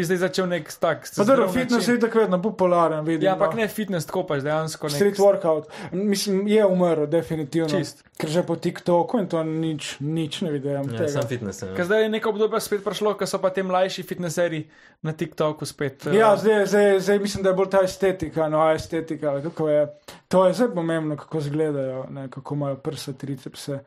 [0.05, 1.09] zdaj začel nek tak.
[1.09, 1.95] Pa da, zdrav fitness način.
[1.95, 3.27] je tako vedno popularen, vidim.
[3.27, 3.57] Ja, ampak no.
[3.57, 7.69] ne fitness, tako pač dejansko nek Street workout, mislim, je umrl, definitivno.
[7.69, 8.05] čist.
[8.15, 11.09] Ker že po TikToku in to nič, nič ne vidim Ja, tega.
[11.09, 11.63] sem fitness.
[11.63, 11.75] Ja.
[11.75, 14.69] Ker zdaj je neko obdobje spet prišlo, ko so pa te mlajši fitneseri
[15.03, 16.07] na TikToku spet.
[16.07, 19.69] eh, Ja, zdaj, zdaj, zdaj mislim, da je bolj ta estetika, no, a estetika, kako
[19.69, 19.83] je.
[20.29, 23.79] To je zelo pomembno, kako izgledajo, ne, kako imajo prsa, tricepse.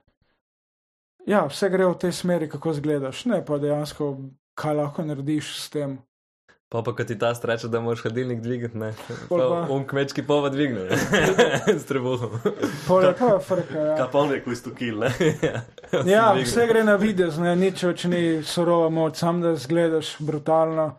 [1.27, 4.13] Ja, vse gre v tej smeri, kako izgledaš, ne pa dejansko,
[4.55, 5.97] kaj lahko narediš s tem.
[6.71, 8.93] Pa pa, ko ti ta streče, da moraš hladilnik dvigati, ne.
[9.69, 10.97] On kmečki pova dvigne, ne.
[11.79, 12.39] S trebuhom.
[12.87, 13.93] Pole pa frka, ja.
[13.99, 15.11] Kaj pa on rekel, isto kil, ne?
[16.13, 20.89] Ja, vse gre na videz, ne, nič več ni surova moč, sam da zgledaš brutalno,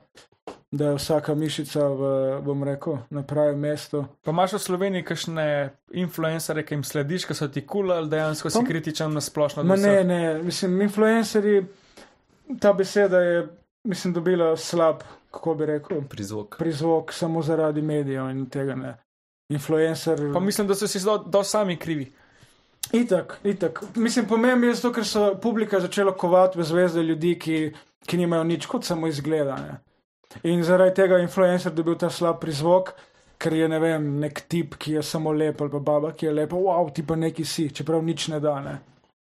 [0.70, 2.00] da je vsaka mišica v,
[2.42, 4.04] bom rekel, na pravem mestu.
[4.22, 5.46] Pa imaš v Sloveniji kakšne
[5.92, 9.62] influencere, ki jim slediš, ki so ti kul ali dejansko si Pa- kritičen na splošno?
[9.62, 11.62] do Ma ne, ne, mislim, influencerji,
[12.60, 13.46] ta beseda je,
[13.84, 15.00] mislim, dobila slab,
[15.30, 16.56] kako bi rekel, Prizvok.
[16.58, 18.94] prizvok samo zaradi medijev in tega ne.
[19.48, 20.20] influencer.
[20.32, 22.12] Pa mislim, da so si do, do sami krivi.
[22.92, 23.82] Itak, itak.
[23.94, 27.72] Mislim, pomembno je zato, ker so publika začela kovati v zvezde ljudi, ki,
[28.06, 29.80] ki nimajo nič kot samo izgledane.
[30.42, 32.92] In zaradi tega je influencer dobil ta slab prizvok,
[33.38, 36.34] ker je ne vem, nek tip, ki je samo lep ali pa baba, ki je
[36.34, 38.58] lepa, wow, ti pa neki si, čeprav nič ne da.
[38.60, 38.76] Ne.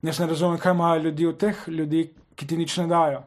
[0.02, 3.22] Jaz ne razumem, kaj imajo ljudi od teh ljudi, ki ti nič ne dajo.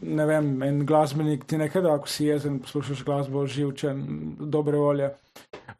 [0.00, 4.04] Ne vem, en glasbenik ti nekaj da, ko si jezen, poslušaš glasbo, živčen,
[4.48, 5.10] dobre volje.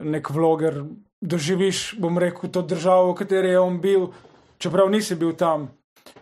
[0.05, 0.83] Nek vloger,
[1.21, 4.11] doživiš, bom rekel, to državo, v kateri je on bil,
[4.61, 5.71] čeprav nisi bil tam.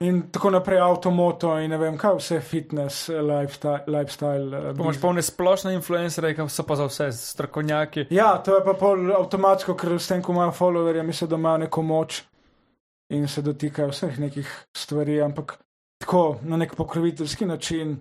[0.05, 3.85] In tako naprej, avtomoto in ne vem, kaj vse, fitness, lifestyle.
[3.87, 8.07] lifestyle eh, Pomaž polne splošne influencerje, ki so pa za vse strokovnjaki.
[8.13, 11.63] Ja, to je pa pol avtomatsko, ker s tem, ko imajo followerje, mislijo, da imajo
[11.65, 12.23] neko moč
[13.15, 15.57] in se dotikajo vseh nekih stvari, ampak
[16.03, 17.97] tako na nek pokroviteljski način.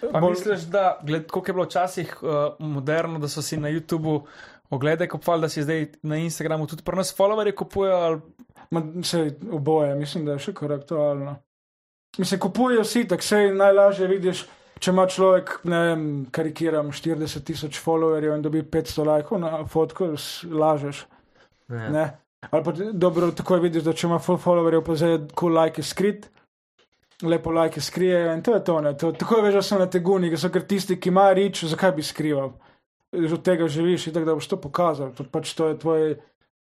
[0.00, 3.68] Pa Bolj- misliš, da, gled, koliko je bilo včasih uh, moderno, da so si na
[3.68, 4.20] YouTubu
[4.70, 7.96] oglede kupovali, da si zdaj na Instagramu tudi pri nas followerje kupujejo?
[7.96, 8.20] Ali...
[8.70, 11.36] Ma, se oboje, mislim, da je še kar aktualno.
[12.18, 14.44] Mislim, kupujejo vsi, tako se najlažje vidiš,
[14.80, 20.08] če ima človek, ne vem, karikiram 40 tisoč followerjev in dobi 500 lajkov na fotko,
[20.50, 21.04] lažeš.
[21.68, 21.88] Ja.
[21.92, 22.06] Ne?
[22.50, 25.82] Ali pa dobro, takoj vidiš, da če ima full followerjev, pa zdaj je cool like
[25.82, 26.28] skrit,
[27.22, 28.80] lepo like skrijejo in to je to.
[28.80, 28.96] Ne?
[28.96, 31.94] to takoj veš, da so na teguni, ker so ker tisti, ki imajo rič, zakaj
[31.96, 32.52] bi skrival.
[33.12, 35.12] Od tega živiš in tako da boš to pokazal.
[35.14, 36.16] To, pač to je tvoj,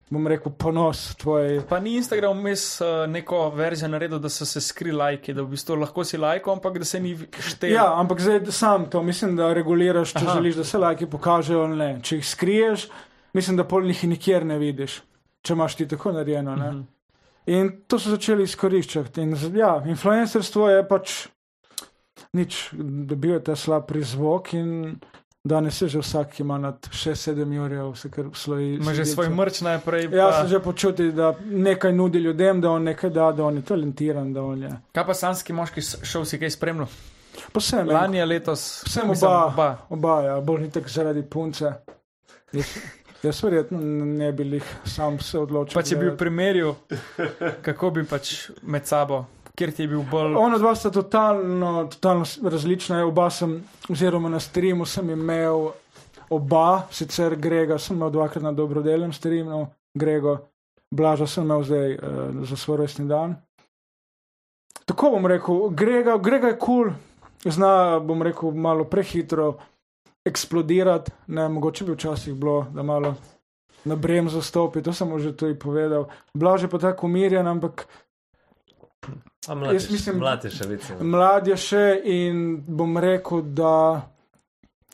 [0.09, 1.63] bom rekel, ponos, tvoj.
[1.69, 5.55] Pa ni Instagram vmes uh, neko verzijo naredil, da so se skri lajki, da v
[5.55, 7.15] bistvu lahko si lajko, ampak da se ni
[7.49, 7.73] štel.
[7.73, 10.37] Ja, ampak zdaj sam to mislim, da reguliraš, če Aha.
[10.37, 11.91] Želiš, da se lajki pokažejo ali ne.
[12.05, 12.89] Če jih skriješ,
[13.33, 15.01] mislim, da pol njih nikjer ne vidiš,
[15.41, 16.55] če imaš ti tako narejeno.
[16.55, 16.71] Ne?
[16.71, 16.83] Mhm.
[17.45, 19.21] In to so začeli izkoriščati.
[19.21, 21.17] In, ja, influencerstvo je pač
[22.33, 22.69] nič,
[23.05, 24.95] dobil je ta slab prizvok in
[25.45, 28.75] danes je že vsak, ki ima nad 6-7 jurjev, vse kar sloji.
[28.75, 30.09] Ima že svoj mrč najprej.
[30.11, 33.55] Ja, pa- se že počuti, da nekaj nudi ljudem, da on nekaj da, da on
[33.55, 34.71] je talentiran, da on je.
[34.91, 36.87] Kaj pa sanski moški šel si kaj spremljal?
[37.53, 37.93] Posebej.
[37.93, 38.83] Lani je letos.
[38.87, 39.45] Vsem oba.
[39.45, 39.77] oba.
[39.89, 41.71] Oba, ja, bolj ni tako zaradi punce.
[42.53, 42.65] Jaz,
[43.23, 45.75] jaz verjetno ne bi jih sam se odločil.
[45.75, 46.75] Pa če bi v primerju,
[47.61, 49.25] kako bi pač med sabo,
[49.55, 50.35] kjer ti je bil bolj.
[50.39, 53.05] Ona dva sta totalno, totalno različna.
[53.05, 53.57] Oba sem,
[53.89, 55.71] oziroma na streamu sem imel
[56.29, 60.37] oba, sicer Grega sem imel dvakrat na dobrodelnem streamu, Grego,
[60.91, 61.99] Blaža sem imel zdaj uh,
[62.45, 63.35] za svoj rojstni dan.
[64.85, 69.55] Tako bom rekel, Grega, Grega je kul, cool, zna, bom rekel, malo prehitro
[70.25, 73.15] eksplodirati, ne, mogoče bi včasih bilo, da malo
[73.85, 76.09] na bremzo stopi, to sem že tudi povedal.
[76.33, 77.85] Blaž je pa tako umirjen, ampak
[79.49, 80.95] mlad, je, mislim- mlad je še vice.
[81.01, 84.01] Mlad je še in bom rekel, da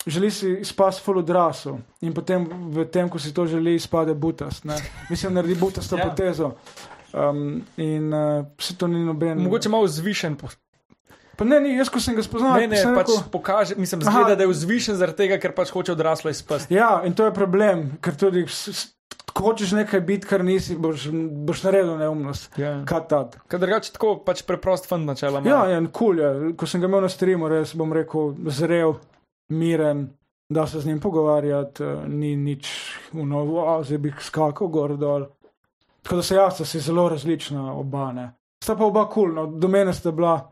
[0.04, 4.66] želi si izpasti full odrasel in potem v tem, ko si to želi, izpade butast.
[4.66, 4.76] Ne?
[5.10, 6.02] Mislim, naredi butasto Ja.
[6.04, 6.10] ja.
[6.10, 6.52] potezo.
[7.14, 7.44] Um,
[7.78, 9.38] in uh, vse to ni noben.
[9.40, 10.36] Mogoče malo zvišen.
[10.36, 10.48] po-
[11.36, 14.02] Pa ne, ni, jaz, ko sem ga spoznal, Ne, ne, sem pač rekel, pokaže, mislim,
[14.02, 14.12] Aha.
[14.12, 16.74] zgleda, da je vzvišen zaradi tega, ker pač hoče odraslo izpasti.
[16.74, 18.88] Ja, in to je problem, ker tudi s- s-
[19.34, 21.08] ko hočeš nekaj biti, kar nisi, boš,
[21.48, 22.58] boš naredil neumnost.
[22.60, 22.74] Ja.
[22.88, 23.38] Kaj tad?
[23.48, 25.50] Ker drugače tako pač preprost fant načeloma.
[25.50, 26.32] Ja, ja, kul je.
[26.58, 28.98] Ko sem ga imel na streamu, res bom rekel, zrel,
[29.54, 30.08] miren,
[30.52, 32.72] da se z njim pogovarjati, eh, ni nič
[33.14, 35.26] unovo, zdaj bi skakal gor dol.
[36.02, 38.12] Tako da se jaz, si zelo različna oba.
[38.12, 38.32] Ne.
[38.64, 40.52] Sta pa oba kul, no, do mene sta bila,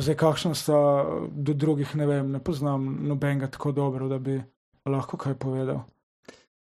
[0.00, 4.40] zdaj kakšna sta, do drugih ne vem, ne poznam nobenega tako dobro, da bi
[4.86, 5.82] lahko kaj povedal.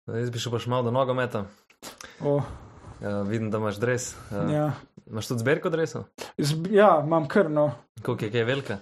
[0.08, 1.46] Jaz bi šel pa še malo do nogometa.
[2.24, 2.39] O,
[2.98, 4.15] Ja, vidim, da imaš dres.
[4.32, 4.43] Ja.
[4.50, 4.67] ja.
[5.06, 6.08] Imaš tudi zbirko dresov?
[6.74, 7.67] Ja, imam krno.
[8.02, 8.78] Koliko je kaj velika?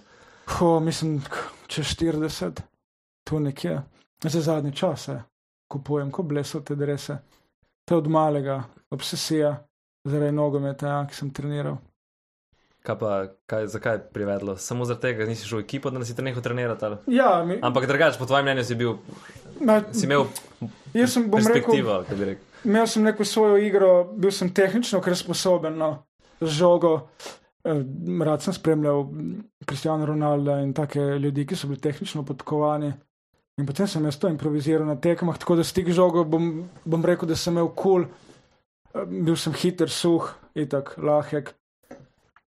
[0.55, 1.19] Ho, mislim,
[1.67, 2.61] čez 40,
[3.27, 3.81] tu nekje.
[4.23, 5.19] Za zadnje čase
[5.67, 7.17] kupujem, ko bleso te drese.
[7.85, 9.55] To je od malega, obsesija,
[10.07, 11.77] zaradi nogometa, ja, ki sem treniral.
[12.85, 13.11] Kaj pa,
[13.49, 14.55] kaj, zakaj je privedlo?
[14.61, 16.85] Samo zaradi tega, ker nisi šel v ekipo, da nisi te nehal trenirati?
[16.85, 16.97] Ali?
[17.17, 18.97] Ja, mi, Ampak drugače, po tvojem mnenju si, bil,
[19.61, 20.27] ma, si imel
[20.93, 22.43] jaz sem, rekel, perspektivo, kaj bi rekel.
[22.65, 25.91] imel sem neko svojo igro, bil sem tehnično kar sposoben, no,
[26.41, 26.93] z žogo.
[27.65, 27.81] Eh,
[28.23, 29.07] Rad sem spremljal
[29.65, 32.93] Kristjana Ronalda in take ljudi, ki so bili tehnično podkovani.
[33.57, 37.27] In potem sem jaz to improviziral na tekmah, tako da stik žogo bom, bom rekel,
[37.27, 39.05] da sem imel kul, cool.
[39.25, 41.55] bil sem hiter, suh, itak, lahek.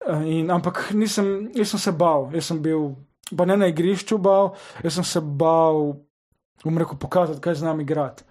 [0.07, 2.95] Eh, In, ampak nisem, nisem se bal, jaz sem bil,
[3.38, 5.95] pa ne na igrišču bal, jaz sem se bal,
[6.63, 8.24] bom rekel, pokazati, kaj znam igrati.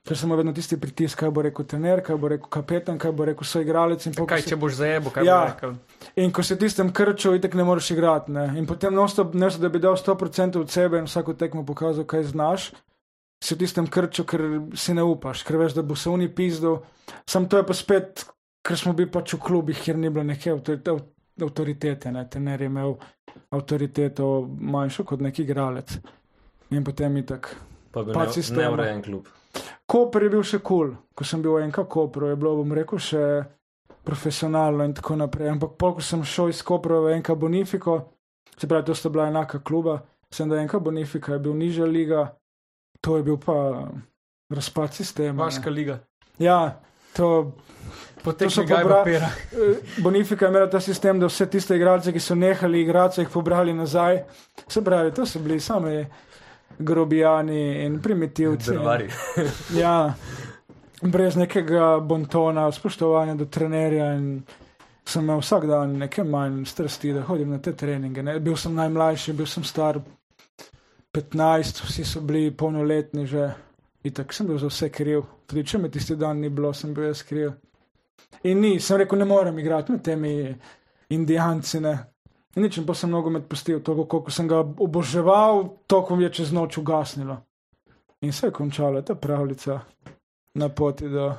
[0.00, 3.24] Ker sem vedno tisti pritisk, kaj bo rekel trener, kaj bo rekel kapetan, kaj bo
[3.24, 4.16] rekel soigralec.
[4.16, 5.40] ko Kaj, si- če boš zajebo, kaj Ja.
[5.40, 5.74] bo rekel?
[6.16, 8.32] In ko si v tistem krču, itek ne moreš igrati.
[8.32, 8.54] Ne?
[8.56, 12.22] In potem, non-stop, ne da bi dal 100% od sebe in vsako tekmo pokazal, kaj
[12.22, 12.72] znaš,
[13.44, 14.40] si v tistem krču, ker
[14.74, 16.80] si ne upaš, ker veš, da bo se oni pizdil.
[17.28, 18.24] Sam to je pa spet,
[18.64, 20.96] ker smo bili pač v klubih, kjer ni bilo neke avtorite-
[21.42, 22.96] avtoritete, ne, tener je imel
[23.50, 25.98] avtoriteto manjšo kot neki igralec.
[26.70, 27.48] In potem je tako.
[27.90, 28.68] Pa bi Pač ne, sistema.
[28.68, 29.28] neurejen klub.
[29.90, 30.96] Koper je bil še kul, cool.
[31.14, 33.24] ko sem bil enka Koper, je bilo, bom rekel, še
[34.06, 35.50] profesionalno in tako naprej.
[35.50, 37.98] Ampak pol, ko sem šel iz Kopra v enka Bonifiko,
[38.54, 39.98] se pravi, to sta bila enaka kluba,
[40.30, 42.28] sem da enka Bonifika je bil nižja liga,
[43.02, 43.90] to je bil pa
[44.50, 45.42] razpad sistema.
[45.42, 45.98] Vaška liga.
[46.38, 46.78] Ja,
[47.16, 47.52] to
[48.22, 49.28] Potek so še kaj papira.
[50.04, 53.30] Bonifika je imela ta sistem, da vse tiste igralce, ki so nehali igrati, so jih
[53.32, 54.22] pobrali nazaj.
[54.68, 56.04] Se pravi, to so bili sami
[56.78, 58.70] grobijani in primitivci.
[58.70, 59.08] Drvari.
[59.82, 60.14] Ja,
[61.02, 64.12] brez nekega bontona, spoštovanja do trenerja.
[64.14, 64.42] in
[65.10, 68.22] Sem imel vsak dan nekaj manj strasti, da hodim na te treninge.
[68.22, 68.36] Ne.
[68.40, 69.98] Bil sem najmlajši, bil sem star
[71.10, 73.48] 15, vsi so bili polnoletni že.
[74.04, 75.24] In tako sem bil za vse kriv.
[75.46, 77.50] Tudi če me tisti dan ni bilo, sem bil jaz kriv.
[78.48, 80.30] In ni, sem rekel, ne morem igrati med temi
[81.12, 81.80] indijanci.
[81.80, 81.96] Ne.
[82.56, 86.52] Nič, in pa sem nogomet pustil, toliko koliko sem ga oboževal, toliko mi je čez
[86.52, 87.36] noč ugasnilo.
[88.20, 89.80] In se je končala ta pravljica
[90.54, 91.30] na poti do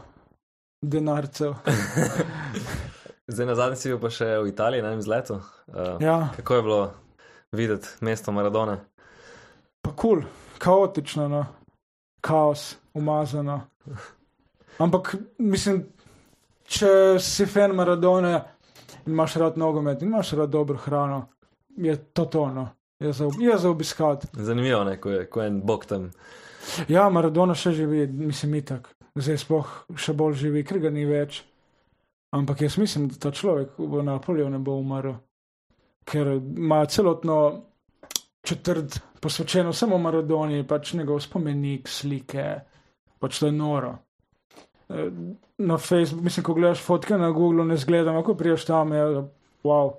[0.81, 1.53] denarcev.
[3.27, 5.37] Zdaj na zadnji si bil pa še v Italiji na enem izletu.
[5.67, 6.81] Uh, Ja, Kako je bilo
[7.51, 8.77] videti mesto Maradona?
[9.81, 10.23] pa kul, cool.
[10.59, 11.45] kaotično, no.
[12.21, 13.61] kaos, umazano.
[14.79, 15.83] Ampak mislim,
[16.65, 18.43] če si fan Maradona
[19.05, 21.27] in imaš rad nogomet in imaš rad dobro hrano,
[21.77, 22.69] je to tono.
[22.99, 24.27] Je za, je za obiskati.
[24.33, 26.11] Zanimivo je, ko je, ko je en bog tam.
[26.87, 28.91] Ja, Maradona še živi, mislim, itak.
[29.15, 31.41] Zdaj sploh še bolj živi, ker ga ni več.
[32.31, 35.17] Ampak jaz mislim, da ta človek v Napolju ne bo umrl,
[36.07, 37.39] ker ima celotno
[38.45, 42.45] četrt posvečeno samo Maradoni, pač njegov spomenik, slike,
[43.19, 43.97] pač to je noro.
[44.91, 45.11] Eh,
[45.61, 49.03] Na Facebooku, mislim, ko gledaš fotke na Google, ne zgledam, ako priješ tam, je
[49.63, 49.91] wow.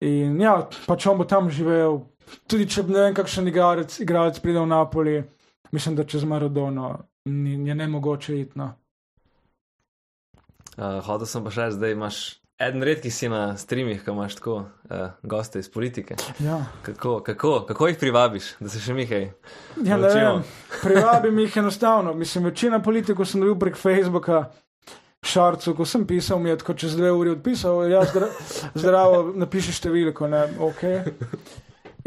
[0.00, 1.98] In ja, pač on bo tam živel,
[2.46, 5.16] tudi če ne vem, kakšen igralec, igralec pride v Napoli,
[5.74, 6.92] mislim, da čez Maradono
[7.26, 8.58] ni, je ne mogoče iti.
[8.58, 8.70] No.
[10.78, 12.20] Uh, Hodil sem pa še, zdaj imaš
[12.58, 16.16] eden redkih si na streamih, ko imaš tako uh, goste iz politike.
[16.38, 16.64] Ja.
[16.82, 19.30] Kako, kako, kako jih privabiš, da se še mi kaj?
[19.84, 20.42] Ja, ne vem,
[20.82, 22.14] privabim jih enostavno.
[22.14, 24.48] Mislim, večina politikov sem dobil prek Facebooka.
[25.22, 28.28] Šarcu, ko sem pisal, mi je tako čez dve uri odpisal, ja, zdra,
[28.80, 30.84] zdravo, napiši številko, ne, ok.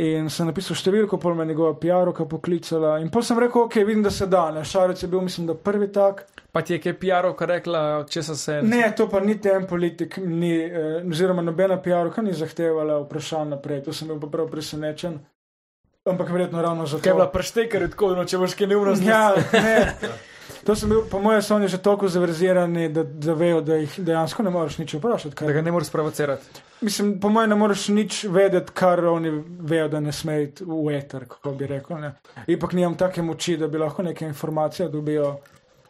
[0.02, 2.96] In sem napisal številko, pol me je njegova PR-ovka poklicala.
[3.04, 5.54] In pol sem rekel, ok, vidim, da se da, ne, Šarec je bil, mislim, da
[5.54, 6.24] prvi tak.
[6.52, 8.58] Pa ti je kaj PR-ovka rekla, če so se.
[8.66, 13.84] Ne, to pa ni tem politik, ni, eh, oziroma nobena PR-ovka ni zahtevala vprašanj naprej,
[13.86, 15.20] to sem bil pa prav presenečen.
[16.10, 17.04] Ampak verjetno ravno zato.
[17.04, 19.04] Kaj je bila preštekar, tako da če boš kaj neumnost.
[19.06, 19.94] Ja, ne.
[20.66, 24.00] To sem bil, po mojem, so oni že toliko zaverzirani, da, da vejo, da jih
[24.06, 25.36] dejansko ne moreš nič vprašati.
[25.36, 25.54] Da Kaj.
[25.54, 26.62] ga ne moreš sprovocirati.
[26.82, 30.96] Mislim, po mojem, ne moreš nič vedeti, kar oni vejo, da ne smejo iti v
[30.98, 32.02] eter, kako bi rekel.
[32.02, 32.14] Ne.
[32.48, 35.36] Ipak nimam take moči, da bi lahko neke informacije dobijo.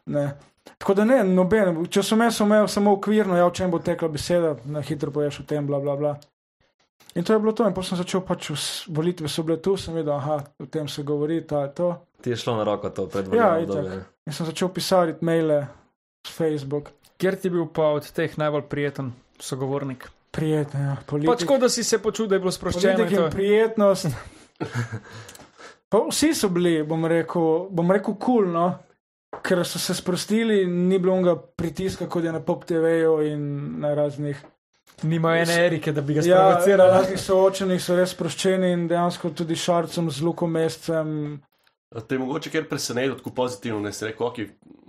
[0.06, 0.32] Ne.
[0.78, 4.08] Tako da ne, noben, če sem jaz imel samo ukvirno, ja, o čem bo tekla
[4.12, 6.16] beseda, na hitro poveš o tem, bla, bla, bla.
[7.16, 8.52] In to je bilo to, in potem sem začel pač,
[8.88, 11.90] volitve so bile tu, sem videl, aha, o tem se govori, ta je to.
[12.22, 13.76] Ti je šlo na roko to Ja, predvolilno itak.
[13.76, 14.04] obdobje.
[14.26, 15.68] In sem začel pisati maile
[16.28, 16.90] s Facebook.
[17.18, 20.08] Kjer ti je bil pa od teh najbolj prijeten sogovornik?
[20.32, 20.96] Prijetno, ja.
[20.96, 23.10] Pač Politik, tako, da si se počutil, da je bilo sproščeno.
[23.10, 23.30] to.
[23.30, 24.08] prijetnost.
[25.90, 28.70] Pa vsi so bili, bom rekel, bom rekel, kul, cool, no?
[29.42, 33.44] ker so se sprostili, ni bilo onega pritiska, kot je na Pop TV-ju in
[33.80, 34.40] na raznih.
[35.04, 36.98] Nima ene Erike, da bi ga Ja, na sprovocirala.
[36.98, 41.42] raznih soočenjih so res sproščeni in dejansko tudi šarcem z Luko Mescem.
[42.08, 44.38] Te je mogoče kar presenetiti, tako pozitivno, ne si rekel, ok,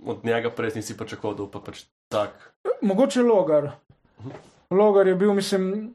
[0.05, 2.53] od njega prej nisi pričakoval, da bo pa pač tak.
[2.81, 3.71] Mogoče Logar.
[4.71, 5.93] Logar je bil, mislim,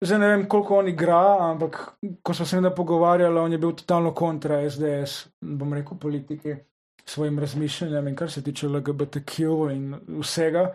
[0.00, 1.78] zdaj ne vem, koliko on igra, ampak
[2.22, 6.56] ko smo se nekaj pogovarjali, on je bil totalno kontra SDS, bom rekel, politiki,
[7.04, 9.38] svojim razmišljanjem in kar se tiče LGBTQ
[9.72, 9.86] in
[10.20, 10.66] vsega,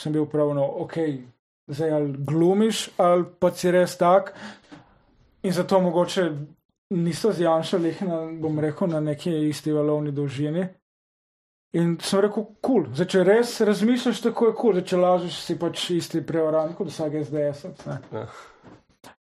[0.00, 0.98] sem bil pravno, ok,
[1.66, 4.34] zdaj ali glumiš, ali pa si res tak.
[5.42, 6.30] In zato mogoče
[6.90, 10.66] niso zjanšali, na, bom rekel, na neki isti valovni dolžini.
[11.74, 13.06] In sem rekel, kul, cool.
[13.10, 14.82] če res razmišljaš tako, je kul, cool.
[14.86, 17.64] če lažeš, si pač isti prevarant kot vsak SDS.
[17.86, 18.26] Ja.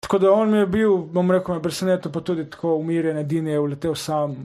[0.01, 3.55] Tako da on mi je bil, bom rekel, me presenetil, pa tudi tako umirjen, edini
[3.55, 4.35] je uletel sam.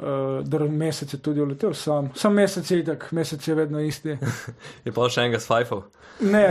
[0.00, 0.06] Uh,
[0.48, 2.06] Drv mesec je tudi uletel sam.
[2.16, 4.14] Sam mesec je itak, mesec je vedno isti.
[4.86, 5.82] Je pa še enega svajfov.
[6.24, 6.46] Ne,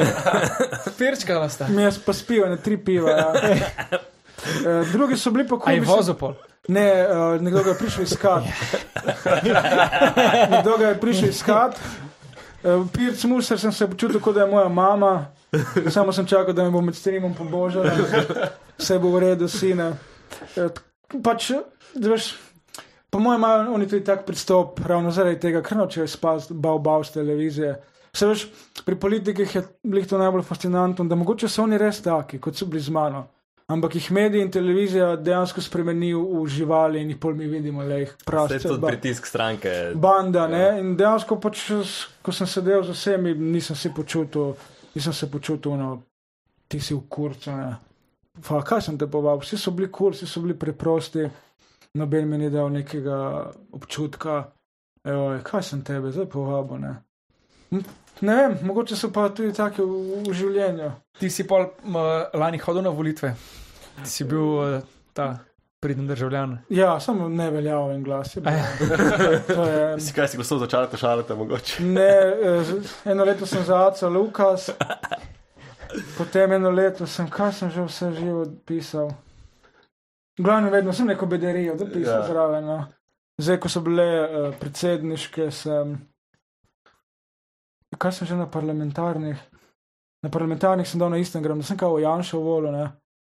[1.00, 1.66] Pirčkala sta.
[1.68, 3.10] mi je pa spijo, ne tri piva.
[3.10, 3.97] Ja.
[4.62, 5.86] Uh, drugi so bili pa Aj kul.
[5.88, 6.38] vozopol.
[6.70, 8.43] Ne, uh, nekdo ga je prišel iskat.
[10.52, 11.80] nekdo ga je prišel iskat.
[12.64, 15.26] Uh, Pirc Muser sem se počutil, kot da je moja mama.
[15.89, 17.89] Samo sem čakal, da me bo med streamom pobožala.
[18.78, 19.93] Vse bo v redu, sine.
[20.56, 20.70] Uh,
[21.24, 21.50] pač,
[21.95, 22.34] veš,
[23.10, 27.03] po mojem imajo oni tudi tak pristop, ravno zaradi tega, ker nočejo spati, bav, bav
[27.03, 27.74] z televizije.
[28.14, 28.45] Vse veš,
[28.86, 32.66] pri politikih je bilo to najbolj fascinantno, da mogoče so oni res taki, kot so
[32.66, 33.28] bili z mano.
[33.70, 37.99] Ampak jih mediji in televizija dejansko spremenijo v živali in jih pol mi vidimo, le
[37.99, 38.60] jih Vse prašijo.
[38.72, 39.74] tudi pritisk stranke.
[39.95, 40.80] Banda, ne?
[40.80, 41.68] In dejansko, pač,
[42.26, 44.55] ko sem sedel z vsemi, nisem se počutil,
[44.95, 46.01] nisem se počutil, no,
[46.68, 47.51] ti si v kurcu.
[48.66, 49.45] kaj sem te povabil?
[49.45, 51.30] Vsi so bili kur, vsi so bili preprosti,
[51.94, 54.44] noben mi ni dal nekega občutka,
[55.04, 56.80] evo, kaj sem tebe zdaj povabil.
[56.84, 56.96] Ne?
[57.72, 57.84] Hm,
[58.22, 60.92] ne vem, mogoče so pa tudi take v, v življenju.
[61.20, 62.00] Ti si pol m,
[62.34, 63.34] lani hodil na volitve,
[64.04, 64.82] ti si bil eh,
[65.14, 65.32] ta
[65.80, 66.58] pridni državljan.
[66.76, 68.36] Ja, samo ne veljaven glas.
[68.36, 68.42] Je,
[69.48, 71.84] to je, Si kaj si gostov začal, šalite mogoče.
[71.84, 72.12] Ne,
[72.52, 72.74] eh,
[73.12, 74.70] eno leto sem za Aca Lukas,
[76.18, 79.14] potem eno leto sem, kaj sem že vse živo pisal.
[80.40, 82.20] Glavno, vedno sem neko bederijo, da pisal Ja.
[82.20, 82.28] ja.
[82.28, 82.66] zraven.
[82.66, 82.86] No.
[83.38, 85.98] Zdaj, ko so bile uh, predsedniške, sem.
[87.98, 89.40] Kaj sem že na parlamentarnih?
[90.24, 92.90] Na parlamentarnih sem dal na Instagram, da sem kao Janša volil, ne.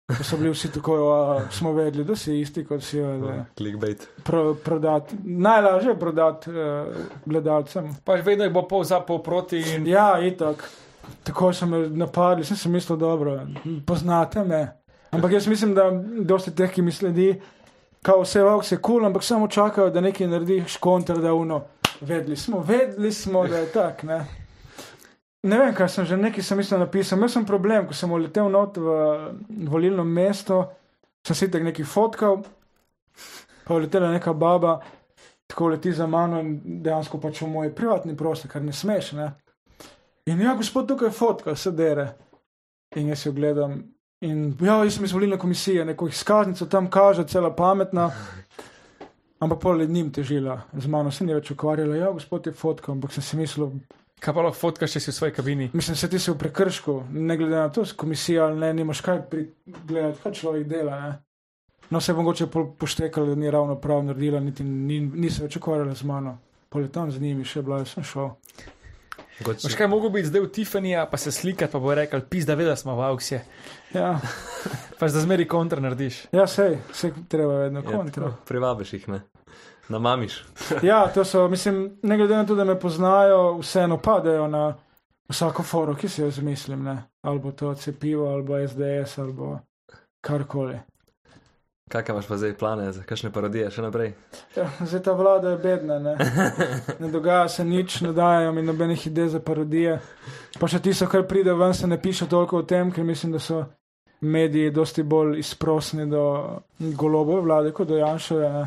[0.09, 2.97] Ko so bili vsi tako, a, smo vedeli, da si isti kot si.
[3.01, 4.07] Da, Clickbait.
[4.25, 5.15] pro, prodati.
[5.23, 6.87] Najlažje je prodati uh,
[7.25, 7.91] gledalcem.
[8.05, 9.61] Pač vedno jih bo pol za, pol proti.
[9.75, 9.87] In...
[9.87, 10.65] Ja, itak.
[11.23, 13.39] Tako so me napadli, sem si mislil, dobro,
[13.85, 14.78] poznate me.
[15.11, 15.89] Ampak jaz mislim, da
[16.23, 17.33] dosti teh, ki mi sledi,
[18.01, 21.63] kao vse vok se kul, cool, ampak samo čakajo, da nekaj narediš kontra, da uno.
[22.01, 24.25] Vedeli smo, vedeli smo, da je tak, ne.
[25.43, 27.17] Ne vem, kaj sem že nekaj sem mislil napisal.
[27.17, 28.95] Imel sem problem, ko sem letel not v
[29.71, 30.65] volilno mesto,
[31.27, 32.41] sem si tak nekaj fotkal,
[33.63, 34.79] pa letela neka baba,
[35.47, 39.31] tako leti za mano in dejansko pač v moj privatni prostor, kar ne smeš, ne.
[40.27, 42.11] In ja, gospod, tukaj fotka, se dere.
[42.95, 43.79] In jaz jo gledam.
[44.21, 48.09] In ja, jaz sem iz volilne komisije, neko izkaznico tam kaže, cela pametna.
[49.39, 51.95] Ampak pol njim težila, z mano se ni več ukvarjala.
[51.95, 53.71] Ja, gospod je fotka, ampak sem si mislil,
[54.19, 55.69] Kaj pa lahko fotkaš, če si v svoji kabini?
[55.73, 59.01] mislim, se ti si v prekršku, ne glede na to, s komisijo ali ne, nimaš
[59.01, 59.21] kaj
[59.87, 60.99] gledati, kaj človek dela.
[60.99, 61.13] Ne?
[61.89, 65.43] No, se je mogoče pol poštekala, da ni ravno prav naredila, niti ni, ni se
[65.43, 66.35] več ukvarjala z mano.
[66.69, 68.33] Pol je tam z njimi še bila, jaz sem šel.
[69.47, 72.55] Veš kaj, mogo biti zdaj v Tiffanyja, pa se slikati, pa bo rekel, pis, da
[72.55, 73.43] ve, da smo v auksije.
[73.93, 74.19] Ja,
[74.99, 76.25] Pa da zmeri kontra narediš.
[76.31, 78.25] ja sej, se treba vedno kontra.
[78.25, 79.21] Ja, Privabiš jih, ne?
[79.89, 80.43] Namamiš.
[80.83, 84.77] Ja, to so, mislim, ne glede na to, da me poznajo, vseeno padajo na
[85.29, 87.03] vsako foro, ki si jo izmislim, ne.
[87.21, 89.59] Ali bo to cepivo, ali bo SDS, ali bo
[90.21, 90.79] karkoli.
[91.89, 94.11] Kakšne imaš pa zdaj plane, za kakšne parodije še naprej?
[94.53, 96.13] Ja, zdaj ta vlada je bedna, ne.
[97.01, 99.95] ne dogaja se nič, ne dajo mi nobenih idej za parodije.
[100.59, 103.41] Pa še tisto, kar pride ven, se ne piše toliko o tem, ker mislim, da
[103.41, 103.63] so
[104.21, 106.23] mediji dosti bolj izprosni do
[106.77, 108.53] golobove vlade kot do Janšove.
[108.53, 108.63] Ne.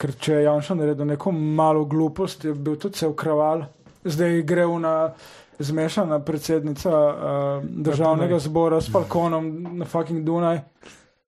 [0.00, 3.64] Ker če je Janša naredil neko malo glupost, je bil tudi cel kraval.
[4.04, 4.94] Zdaj gre na
[5.60, 10.60] zmešana predsednica uh, državnega zbora s Falkonom na fucking Dunaj.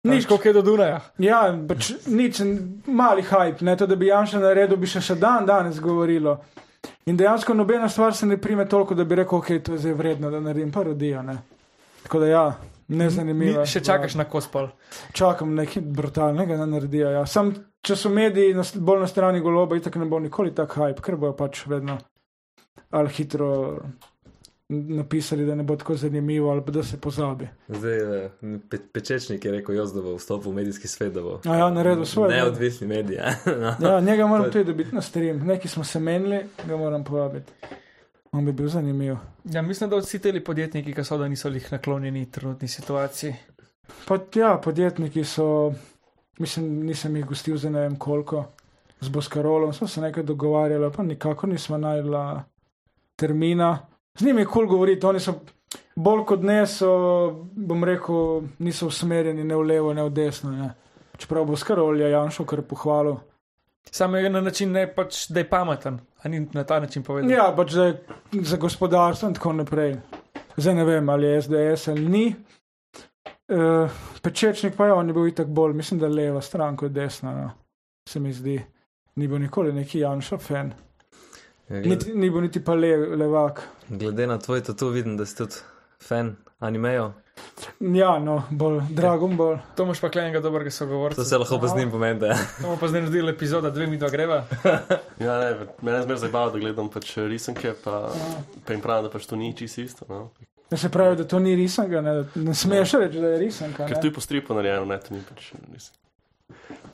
[0.06, 1.00] Nič, koliko je do Dunaja.
[1.18, 2.40] Ja, pač nič,
[2.86, 6.38] mali hype, ne to, da bi Janša naredil, bi še, še dan danes govorilo.
[7.06, 9.94] In dejansko nobena stvar se ne prime toliko, da bi rekel, ok, to je zdaj
[9.98, 11.22] vredno, da naredim parodijo.
[11.22, 11.36] Ne?
[12.02, 12.44] Tako da ja,
[12.88, 13.60] ne zanimivo.
[13.60, 14.70] Ni, še čakaš na kospal.
[15.14, 17.10] Čakam nekaj brutalnega, da naredijo.
[17.18, 17.24] Ja.
[17.26, 17.52] Sam,
[17.82, 21.18] če so mediji na, bolj na strani goloba, itak ne bo nikoli tak hype, ker
[21.20, 21.98] bojo pač vedno
[22.90, 23.48] ali hitro
[24.68, 27.48] napisali, da ne bo tako zanimivo, ali pa da se pozabi.
[27.68, 28.30] Zdaj, eh,
[28.70, 31.70] pe, Pečečnik je rekel, jaz, da bo vstopil v medijski svet, da bo A ja,
[31.70, 32.28] naredil svoj.
[32.28, 32.36] ne?
[32.36, 33.16] neodvisni medij.
[33.16, 33.34] ja.
[33.80, 33.88] no.
[33.88, 35.46] Ja, njega moram tudi dobiti na stream.
[35.46, 37.52] Neki smo se menili, ga moram povabiti.
[38.32, 39.16] On bi bil zanimiv.
[39.44, 43.34] Ja, mislim, da vsi ti podjetniki, ki so da niso jih naklonjeni trenutni situaciji.
[44.08, 45.72] Pa ja, podjetniki so,
[46.38, 48.44] mislim, nisem jih gostil za ne vem koliko,
[49.00, 52.44] z Boskarolom smo se nekaj dogovarjali, pa nikakor nismo najdla
[53.16, 53.78] termina.
[54.18, 55.40] Z njimi je kul cool govoriti, oni so
[55.96, 56.90] bolj kot ne, so,
[57.52, 60.52] bom rekel, niso usmerjeni ne v levo, ne v desno.
[60.52, 60.70] Ne.
[61.16, 63.16] Čeprav Boskarol je Janšo kar pohvalil.
[63.90, 67.30] Samo je na način, ne, pač, da je pameten, a ni na ta način povedal.
[67.30, 67.92] Ja, pač za,
[68.32, 69.96] za gospodarstvo in tako naprej.
[70.56, 72.26] Zdaj ne vem, ali je SDS ali ni.
[73.46, 73.90] Uh,
[74.22, 77.50] pečečnik pa je, on je bil itak bolj, mislim, da leva stran kot desna, no.
[78.08, 78.58] se mi zdi.
[79.16, 80.72] Ni bil nikoli neki Janša fan,
[81.68, 83.62] niti, ni bil niti pa le, levak.
[83.88, 85.54] glede na tvoj tatu vidim, da si tudi
[86.02, 87.12] fan animejo.
[87.80, 89.58] Ja, no, bolj Dragon Ball.
[89.76, 91.16] To imaš pa klenega dobrega sogovorca.
[91.16, 92.28] To se lahko pa z njim pomente.
[92.28, 94.44] To bomo pa zdaj naredili epizoda, dve mi dva greva.
[95.20, 98.10] Ja, ne, mene zmeraj zabava, da gledam pač risanke, pa,
[98.64, 100.06] pa jim pravim, da pač to ni čisto isto.
[100.08, 100.30] No.
[100.70, 103.86] Ja, se pravi, da to ni risanka, ne, da ne smeš reči, da je risanka.
[103.86, 105.92] Ker tu je po stripu narejeno, ne, to ni pač res.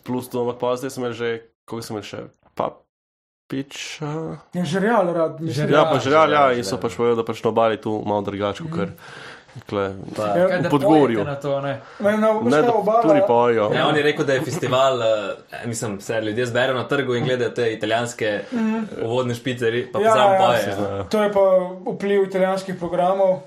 [0.06, 1.30] Plus to, ampak pa zdaj sem že,
[1.64, 2.22] koliko sem imel še,
[3.52, 4.38] papiča.
[4.52, 5.68] Je že real rad, mislim.
[5.68, 5.84] Žerjal.
[5.84, 8.64] Ja, pa žrel, ja, in so pač povedali, da pač na obali tu malo drugače,
[8.64, 8.88] kot
[9.68, 11.24] kle, Pa, Ja, v Podgorju.
[11.28, 11.76] Na to, ne?
[12.00, 13.68] Ne, no, Ne, da obala, tudi pojo.
[13.76, 17.24] Ja, on je rekel, da je festival, uh, mislim, se ljudje zberejo na trgu in
[17.24, 18.40] gledajo te italijanske
[19.04, 20.64] uvodne špice, pa Ja, ja, sam ja, poje.
[20.72, 21.04] Ja.
[21.04, 21.44] To je pa
[21.92, 23.42] vpliv italijanskih programov,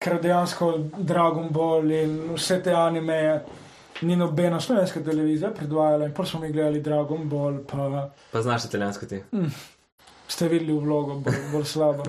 [0.00, 3.42] ker dejansko Dragon Ball in vse te anime
[4.02, 8.64] ni nobena slovenska televizija predvajala in pol smo mi gledali Dragon Ball, pa Pa znaš
[8.64, 9.22] italijansko ti.
[10.28, 12.04] ste videli vlogo, bolj, bolj slabo.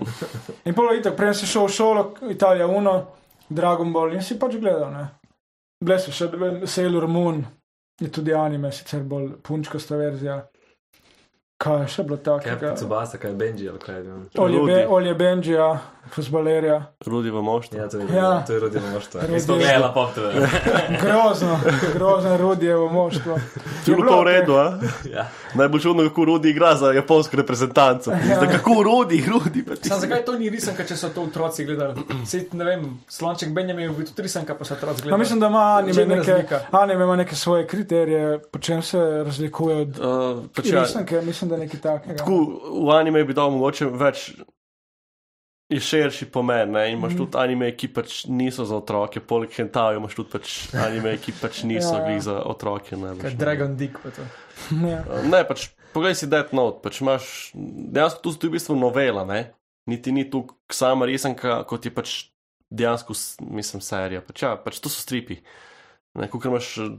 [0.66, 2.96] In pol itak, prej si šel v šolo, Italija Uno,
[3.50, 5.06] Dragon Ball in si pač gledal, ne.
[5.84, 6.30] Bile so še
[6.66, 7.44] Sailor Moon,
[8.02, 10.42] je tudi anime, sicer bolj punčkasta verzija.
[11.58, 12.74] Kaj je še bilo Kaj je takega?
[12.76, 14.18] Tsubasa, kaj je Benji ali kaj je bil.
[14.38, 14.72] Olje, Rudi.
[14.72, 15.70] Be, Olje Benjija,
[16.12, 16.76] fuzbalerja.
[17.04, 17.74] Rudi v moštvu.
[17.76, 18.44] Ja, to je, Ja.
[18.44, 19.22] to je rodino moštvo.
[19.22, 20.22] Rodi- Nismo gledali pop TV.
[21.02, 21.58] Grozno,
[21.94, 23.38] grozno Rudijevo moštvo.
[23.86, 24.78] Tu je bilo to v redu, a?
[25.16, 25.26] ja.
[25.54, 28.12] Najbolj čudno, kako Rudi igra za japonsko reprezentanco.
[28.12, 28.18] Ja.
[28.36, 28.48] Ja.
[28.52, 29.66] Kako Rudi, Rudi.
[29.82, 31.98] Sam, zakaj to ni risanka, če so to otroci gledali?
[32.24, 35.20] Sej, ne vem, slonček Benjamin je bil tudi risanka, pa so otroci No, gledali.
[35.20, 36.62] mislim, da ima anime, je neke, razlika?
[36.72, 41.50] anime ima neke svoje kriterije, po čem se razlikuje od Uh, pač ja, resnike, mislim,
[41.50, 42.18] da nekaj takega.
[42.18, 42.38] tako,
[42.86, 44.34] v anime bi dal mogoče več.
[45.68, 46.92] Je širši pomen, ne?
[46.92, 47.18] in imaš Mhm.
[47.18, 51.64] tudi anime, ki pač niso za otroke, poleg hentaja imaš tudi pač anime, ki pač
[51.64, 52.20] niso Ja, ja.
[52.20, 52.96] za otroke.
[52.96, 54.22] Ne, Kaj Dragon Dick pa to.
[54.88, 55.04] Ja.
[55.28, 57.52] Ne, pač poglej si Death Note, pač imaš,
[57.92, 59.52] dejansko tu je v bistvu novela, ne?
[59.88, 62.32] niti ni tu sama resenka, kot je pač
[62.72, 63.12] dejansko,
[63.52, 64.22] mislim, serija.
[64.22, 65.42] Pač, ja, pač to so stripi.
[66.16, 66.96] Kot imaš eh,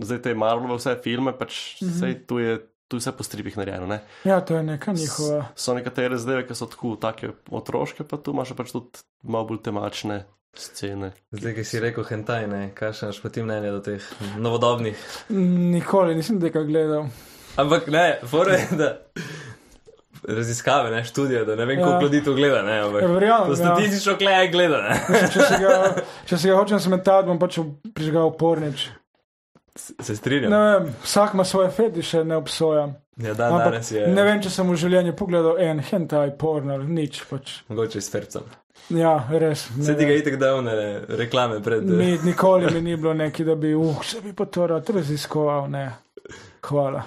[0.00, 2.00] zdaj te Marvelove vse filme, pač mm -hmm.
[2.00, 2.58] sej, tu je.
[2.88, 3.86] Tu je vse po stripih narejeno.
[3.86, 4.00] Ne?
[4.24, 5.46] ja, to je neka njihova.
[5.54, 9.58] So nekatere zadeve, ki so tako take otroške, pa tu imaš pač tudi malo bolj
[9.60, 10.20] temačne
[10.54, 11.10] scene.
[11.30, 14.06] Zdaj, ki si rekel hentai, ne, kakšno imaš pa ti mnenje do teh
[14.38, 15.02] novodobnih?
[15.72, 17.08] Nikoli nisem tega gledal.
[17.56, 18.88] Ampak ne, fora je, da
[20.28, 21.84] raziskave, ne, študije, da ne vem, Ja.
[21.84, 23.56] koliko ljudi to gleda, ne, ampak Ja, verjamem, to ja.
[23.56, 24.96] statistično kleje gleda, ne.
[25.28, 25.94] Če se ga,
[26.26, 27.58] če se ga hočem smetati, bom pač
[27.94, 28.88] prižgal pornič.
[29.76, 30.52] Se strinjam.
[30.52, 32.94] Vem, vsak ima svoje fetiše, ne obsojam.
[33.16, 34.06] Ja, dan Ampak danes je.
[34.08, 37.22] ne vem, če sem v življenju pogledal en hentai porno nič.
[37.30, 37.62] Pač.
[37.68, 38.44] Mogoče s fercem.
[38.92, 39.66] Ja, res.
[39.82, 40.74] Se ti ga itek dal ne
[41.18, 41.84] reklame pred.
[41.88, 45.70] Mi, nikoli mi ni bilo neki, da bi, uh, se bi pa to rad raziskoval,
[45.72, 45.86] ne.
[46.66, 47.02] Hvala.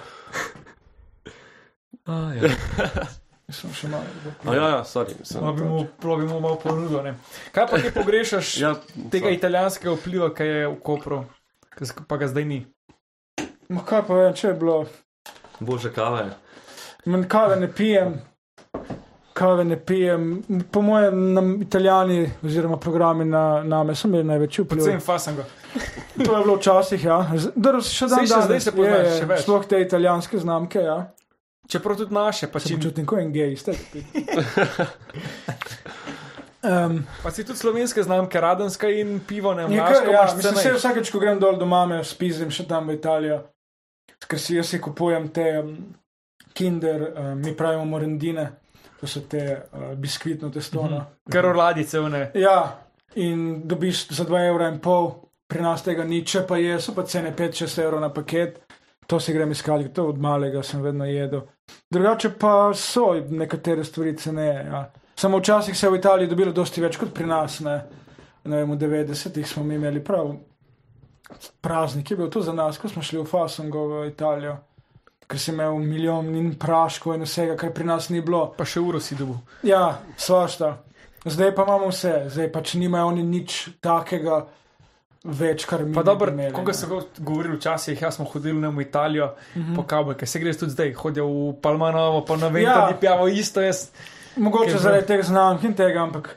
[2.06, 2.50] Ah, ja.
[3.50, 4.06] Sem še malo.
[4.46, 5.16] A ja, ja, sorry.
[5.40, 7.02] Malo bi mu, malo ponudil.
[7.02, 7.16] ne.
[7.54, 8.74] Kaj pa ti pogrešaš ja,
[9.10, 9.38] tega sorry.
[9.38, 11.24] italijanskega vpliva, ki je v Kopru,
[12.08, 12.66] pa ga zdaj ni?
[13.70, 14.84] Ma kaj pa vem, če je bilo.
[15.60, 16.24] Boljše kave.
[17.06, 18.16] Man kave ne pijem,
[19.32, 20.42] kave ne pijem.
[20.72, 24.84] Po mojem, nam italijani oziroma programi na name so imeli največji vpliv.
[24.84, 25.44] Predvsem fasango.
[26.24, 27.20] To je bilo včasih, ja.
[27.32, 29.44] Drž, še dan še danes zdaj se poznaš, je, je, še več.
[29.46, 30.98] Sploh te italijanske znamke, ja.
[31.70, 33.72] Čeprav tudi naše, pa, Se či, počutim kot en gej, ste.
[36.62, 40.72] Um, pa si tudi slovenske znamke, radenska in pivo, ne vem, kar, ja, mislim, se
[40.74, 43.38] vsakeč, ko grem dol do mame, spizim še tam v Italijo,
[44.28, 45.70] ker si jaz si kupujem te um,
[46.52, 48.44] kinder, um, mi pravimo morendine,
[49.00, 50.84] to so te uh, biskvitno testo.
[50.84, 51.00] no.
[51.32, 52.26] Kar orladice, ne.
[52.36, 52.58] Ja,
[53.16, 55.14] in dobiš za 2,5 evra, in pol,
[55.48, 58.60] pri nas tega ni, če pa je, so pa cene 5-6 evrov na paket,
[59.08, 61.48] to si grem iskati, to od malega sem vedno jedel.
[61.90, 64.66] Drugače pa so nekatere stvari ceneje.
[64.68, 64.90] Ja.
[65.20, 67.58] Samo včasih se je v Italiji dobilo dosti več kot pri nas.
[67.60, 67.74] Ne,
[68.44, 70.30] ne vem, v 90-ih smo mi imeli prav
[71.60, 74.56] praznik, je bil to za nas, ko smo šli v Fasango v Italijo.
[75.22, 78.48] Ker si imel milijon in praškov in vsega, kar pri nas ni bilo.
[78.50, 79.36] Pa še uro si dobil.
[79.62, 79.82] Ja,
[80.18, 80.72] svašta.
[81.22, 84.40] Zdaj pa imamo vse, zdaj pač nimajo oni nič takega
[85.22, 86.54] več, kar mi Pa dobro, bi imeli.
[86.54, 86.74] kot ne.
[86.74, 89.76] so go- govorili včasih, jaz smo hodili v Italijo mm -hmm.
[89.76, 92.74] po kavbojke, se greš tudi zdaj, hodijo v Palmanovo, pa na vem, Ja.
[92.74, 93.90] da ni pijavo isto, jaz.
[94.40, 96.30] Mogoče Ker- zaradi teh znamk in tega, ampak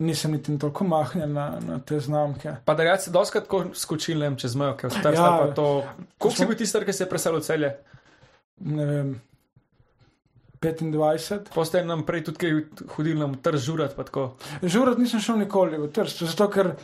[0.00, 2.54] nisem niti toliko mahnjen na, na te znamke.
[2.64, 5.32] Pa da se doskrat tako skočil, ne vem, čez mejo, ker vstaj Ja.
[5.40, 5.66] pa to.
[6.18, 7.72] Koliko si bil tisti, ki se je preselil v celje?
[8.60, 9.10] Ne vem,
[10.60, 11.50] 25.
[11.54, 12.50] Postaje nam prej tudi kaj
[12.96, 14.34] hodil nam trž žurat, tako.
[14.62, 16.74] Žurat nisem šel nikoli v Trst, zato ker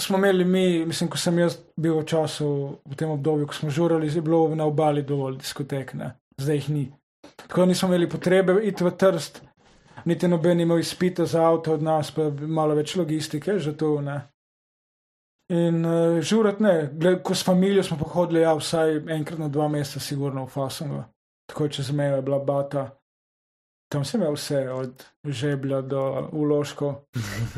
[0.00, 2.48] smo imeli mi, mislim, ko sem jaz bil v času,
[2.88, 6.14] v tem obdobju, ko smo žurali, je bilo na obali dovolj diskotek, ne?
[6.38, 6.84] zdaj jih ni.
[7.36, 9.42] Tako da nismo imeli potrebe iti v Trst.
[10.08, 14.20] Niti noben imel izpita za avto od nas, pa malo več logistike, že tu ne.
[15.52, 19.68] In uh, žurat ne, Gled, ko s familijo smo pohodili, ja, vsaj enkrat na dva
[19.72, 21.02] meseca, sigurno v Fasongu.
[21.48, 22.88] Tako čez mejo je bila bata.
[23.88, 26.02] Tam sem imel vse, od žeblja do
[26.36, 26.94] uložkov.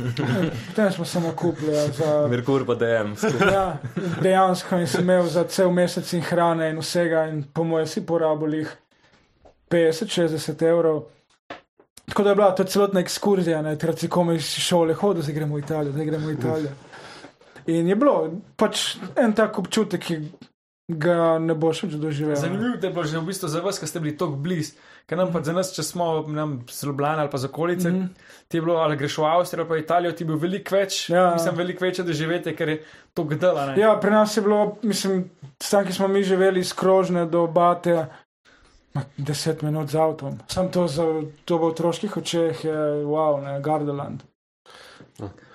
[0.68, 2.76] Potem smo se nakupili ja, za Merkur pa
[3.16, 3.52] skupaj.
[3.52, 3.78] Ja,
[4.22, 8.06] dejansko in sem imel za cel mesec in hrane in vsega, in po mojem si
[8.06, 8.76] porabil jih
[9.70, 11.02] 50-60 evrov.
[12.10, 15.34] Tako da je bila to celotna ekskurzija, ne, ter si komaj iz šole hodil, zdaj
[15.34, 16.70] gremo v Italijo, zdaj gremo v Italijo.
[17.70, 18.14] In je bilo
[18.58, 20.16] pač en tak občutek, ki
[20.90, 22.34] ga ne boš več doživel.
[22.36, 24.74] Zanimivo je bilo že v bistvu za vas, ki ste bili tako blizu.
[25.06, 27.94] Ker nam pa za nas, če smo nam z Ljubljana ali pa z okolice, mm.
[27.94, 28.08] -hmm.
[28.48, 31.10] ti je bilo ali greš v Avstrijo ali pa Italijo, ti je bil veliko več,
[31.10, 31.30] Ja.
[31.34, 32.82] mislim, veliko večje doživetje, ker je
[33.14, 33.66] to gdala.
[33.66, 33.80] Ne?
[33.80, 35.30] Ja, pri nas je bilo, mislim,
[35.70, 38.06] tam, ki smo mi živeli iz Krožne do Bate,
[39.16, 40.38] deset minut z avtom.
[40.48, 41.04] Sam to, za,
[41.44, 44.22] to v otroških očeh je wow, ne, Gardaland.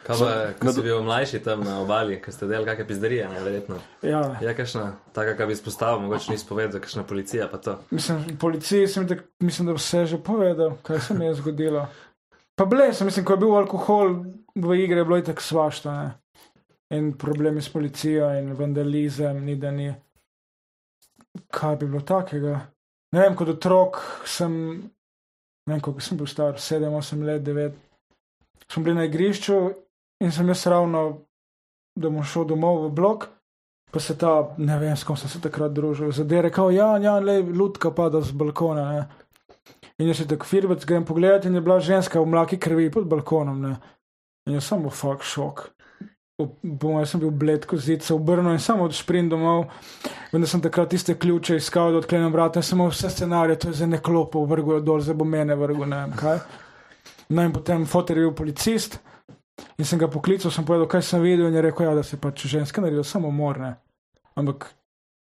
[0.06, 0.32] Kaj pa,
[0.62, 3.80] ko si do- bil mlajši tam na obali, ko ste delali kakšne pizderije, ne, verjetno.
[4.06, 4.38] Ja.
[4.42, 4.84] Je kakšna,
[5.18, 7.80] taka, ki bi izpostavil, mogoče nisi povedal, kakšna policija pa to.
[7.92, 11.88] Mislim, policiji sem tak, mislim, da vse že povedal, kaj se mi je zgodilo.
[12.56, 14.14] Pa ble, sem, mislim, ko je bil alkohol
[14.56, 15.98] v igri, je bilo tako svašta.
[15.98, 16.14] Ne?
[16.94, 19.90] In problemi s policijo in vandalizem, ni da ni.
[21.52, 22.60] Kaj bi bilo takega?
[23.16, 24.52] Ne vem, kot otrok sem,
[25.64, 27.78] ne vem, koliko sem bil star, 7, 8 let, 9.
[28.68, 29.60] Smo bili na igrišču
[30.24, 31.04] in sem jaz ravno,
[31.96, 33.28] da bom šel domov v blok.
[33.92, 37.14] Pa se ta, ne vem, s kom sem se takrat družil, zadere, kao, ja, ja,
[37.24, 38.84] le, lutka pada z balkona.
[38.92, 39.06] Ne.
[39.96, 43.08] In jaz se tako firbec grem pogledat in je bila ženska v mlaki krvi pod
[43.08, 43.62] balkonom.
[43.62, 43.78] Ne.
[44.50, 45.70] In jaz samo fuk šok.
[46.38, 46.50] Po
[46.92, 49.70] mojem sem bil bled, ko zid se obrnil in samo odšprint domov.
[50.34, 53.80] Vendar sem takrat tiste ključe iskal, da odklenem vrata in imel vse scenarije, to je
[53.80, 56.42] za neklopo, vrgul dol, zdaj bo mene vrgul, ne vem kaj.
[57.30, 59.00] No in potem fotor je bil policist
[59.78, 62.20] in sem ga poklical, sem povedal, kaj sem videl in je rekel, ja, da se
[62.20, 63.72] pač ženske naredijo samo morne.
[64.36, 64.68] Ampak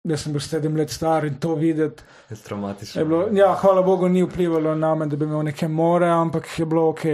[0.02, 2.02] jaz sem bil sedem let star in to videti.
[2.30, 3.00] Je traumatično.
[3.00, 6.50] Je bilo, ja, hvala Bogu, ni vplivalo na me, da bi imel neke more, ampak
[6.58, 7.06] je bilo ok.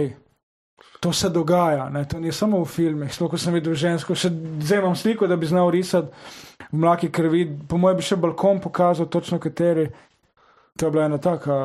[1.01, 2.05] To se dogaja, ne?
[2.05, 3.13] to ni samo v filmih.
[3.13, 4.29] Sploh, sem videl žensko, še
[4.61, 6.13] zdaj imam sliko, da bi znal risati
[6.71, 7.45] v mlaki krvi.
[7.67, 9.87] Po mojem bi še balkon pokazal, točno kateri.
[10.77, 11.57] To je bila ena taka,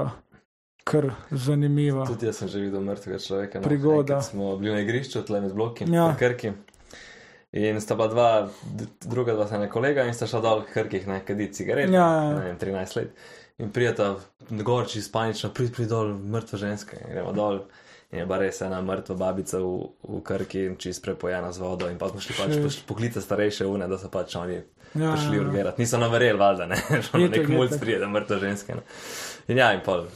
[0.85, 2.07] kar zanimiva.
[2.09, 3.61] Tudi jaz sem že videl mrtvega človeka.
[3.61, 3.69] No.
[3.69, 4.19] Prigoda.
[4.19, 6.09] Enkrat Smo bili na igrišču, tle med bloki, Ja.
[6.09, 6.53] na Krki.
[7.53, 8.31] In sta bila dva,
[9.05, 11.93] druga dva sta ne kolega in sta šla dol k Krkih, ne kaditi cigarete.
[11.93, 12.33] Ja, ja.
[12.37, 13.13] Ne vem, 13 let.
[13.59, 14.15] In prijeta
[14.51, 16.99] gor čez panično, prid, prid dol, mrtva ženska.
[17.09, 17.63] Gremo dol.
[18.13, 19.71] In je bila res ena mrtva babica v,
[20.09, 21.89] v Krki čez prepojena z vodo.
[21.91, 22.61] In pa smo šli pač Še.
[22.63, 24.61] poš- poklice starejše une, da so pač oni
[24.95, 25.43] Ja, prišli ja.
[25.43, 25.83] urgirati.
[25.83, 28.75] Niso naverjeli, valjda, ne, že nek mulj prije, da mrtva ženska.
[28.75, 28.83] Ne.
[29.49, 30.07] In ja, in pol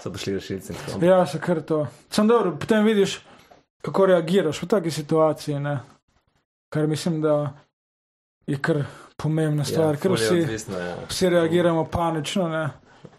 [0.00, 0.74] so prišli rešilci.
[1.00, 1.86] Ja, se kar to.
[2.10, 3.20] Sam dobro, potem vidiš,
[3.82, 5.60] kako reagiraš v taki situaciji.
[5.60, 5.80] Ne?
[6.68, 7.52] Kar mislim, da
[8.46, 8.82] je kar
[9.16, 10.96] pomembna stvar, ja, ker vsi, odvisno, ja.
[11.08, 12.48] vsi reagiramo panično.
[12.48, 12.64] Ne?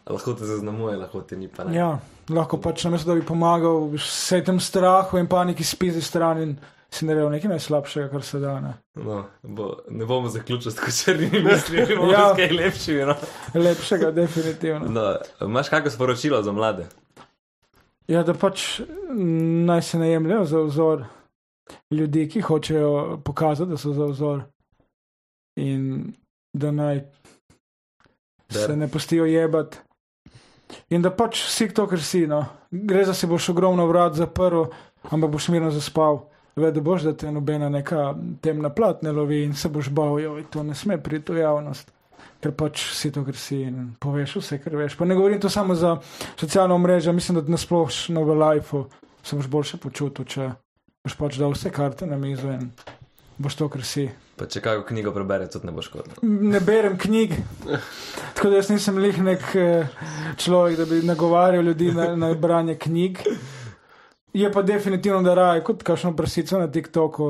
[0.06, 1.76] Lahko te zaznamuje, lahko ti ni pa ne.
[1.76, 2.00] Ja,
[2.30, 6.52] lahko pač namesto, da bi pomagal vsej tem strahu in paniki spizi stran in
[6.90, 8.60] si naredil nekaj najslabšega, kar se da.
[8.62, 8.74] Ne?
[8.96, 12.20] No, bo, ne bomo zaključili s tako črnimi mislimi, bomo Ja.
[12.22, 12.36] ja.
[12.36, 12.94] kaj lepši.
[13.02, 13.16] No.
[13.56, 14.88] Lepšega, definitivno.
[14.90, 15.08] No,
[15.42, 16.86] imaš kakšno sporočilo za mlade?
[18.08, 18.82] Ja, da pač
[19.66, 21.04] naj se ne jemljajo za vzor
[21.92, 24.44] ljudi, ki hočejo pokazati, da so za vzor.
[25.58, 26.14] In
[26.54, 27.02] da naj
[28.48, 29.78] Da- se ne pustijo jebati.
[30.90, 32.26] In da pač si to, kar si.
[32.28, 32.46] No.
[32.72, 34.68] Gre za si boš ogromno vrat zaprl,
[35.12, 36.26] ampak boš mirno zaspal.
[36.56, 40.20] Ve, da boš, da te nobena neka temna plat ne lovi in se boš bal,
[40.20, 41.92] joj, to ne sme priti v javnost.
[42.40, 44.96] Ker pač si to, kar si in poveš vse, kar veš.
[44.96, 45.98] Pa ne govorim to samo za
[46.40, 48.86] socialno mrežo, mislim, da nasplošno v lifeu
[49.24, 50.52] se boš boljše počutil, če
[51.04, 52.70] boš pač dal vse karte na mizo in
[53.38, 54.10] boš to, kar si.
[54.36, 56.20] Pa če kakšno knjigo prebere, tudi ne bo škodilo.
[56.24, 57.36] Ne berem knjig,
[58.36, 60.02] tako da jaz nisem lih nek eh,
[60.38, 63.22] človek, da bi nagovarjal ljudi na, na branje knjig.
[64.36, 67.30] Je pa definitivno, da raje kot kakšno prsico na TikToku.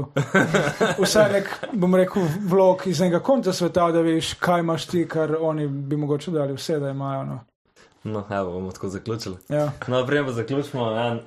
[1.04, 5.36] Vsaj nek, bom rekel, vlog iz enega konca sveta, da veš, kaj imaš ti, kar
[5.38, 7.28] oni bi mogoče dali vse, da imajo.
[7.30, 7.38] No.
[8.06, 9.38] No, evo, bomo tako zaključili.
[9.50, 9.72] Ja.
[9.88, 10.90] No, prej pa zaključimo.
[10.92, 11.20] Ja.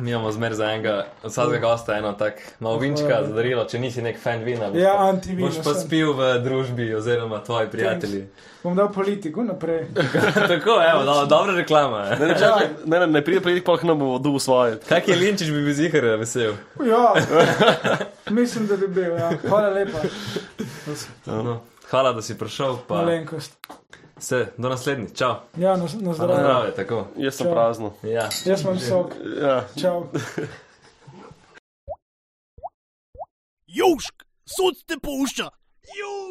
[0.00, 3.78] Mi imamo zmer za enega, od vsakega gosta eno tak malo vinčka za darilo, če
[3.78, 4.70] nisi nek fan vina.
[4.70, 8.26] boš Ja, pa- antivino Boš pa spil v družbi oziroma tvoji prijatelji.
[8.62, 9.86] Bom dal politiko naprej.
[10.48, 12.02] Tako, evo, do, dobra reklama.
[12.10, 14.78] Ne, ne, čakaj, ne, ne, ne pride pride, pa nam bo duh svoje.
[14.88, 16.52] Kak je Linčič bi bil zihar vesel?
[16.80, 17.14] Ja,
[18.30, 19.12] mislim, da bi bil.
[19.12, 19.30] Ja.
[19.48, 19.98] Hvala lepa.
[21.26, 22.76] No, hvala, da si prišel.
[22.88, 23.56] Pa, Malenkost.
[24.20, 25.34] Vse, do naslednjič, čau.
[25.56, 26.40] Ja, na, na Na zdravje.
[26.44, 27.06] zdravje, tako.
[27.16, 27.92] Jaz sem prazno.
[28.02, 28.28] Ja.
[28.44, 29.14] Jaz imam sok.
[29.40, 29.64] Ja.
[29.80, 30.06] Čau.
[33.66, 35.48] Južk, sod te pušča.
[36.00, 36.29] Južk.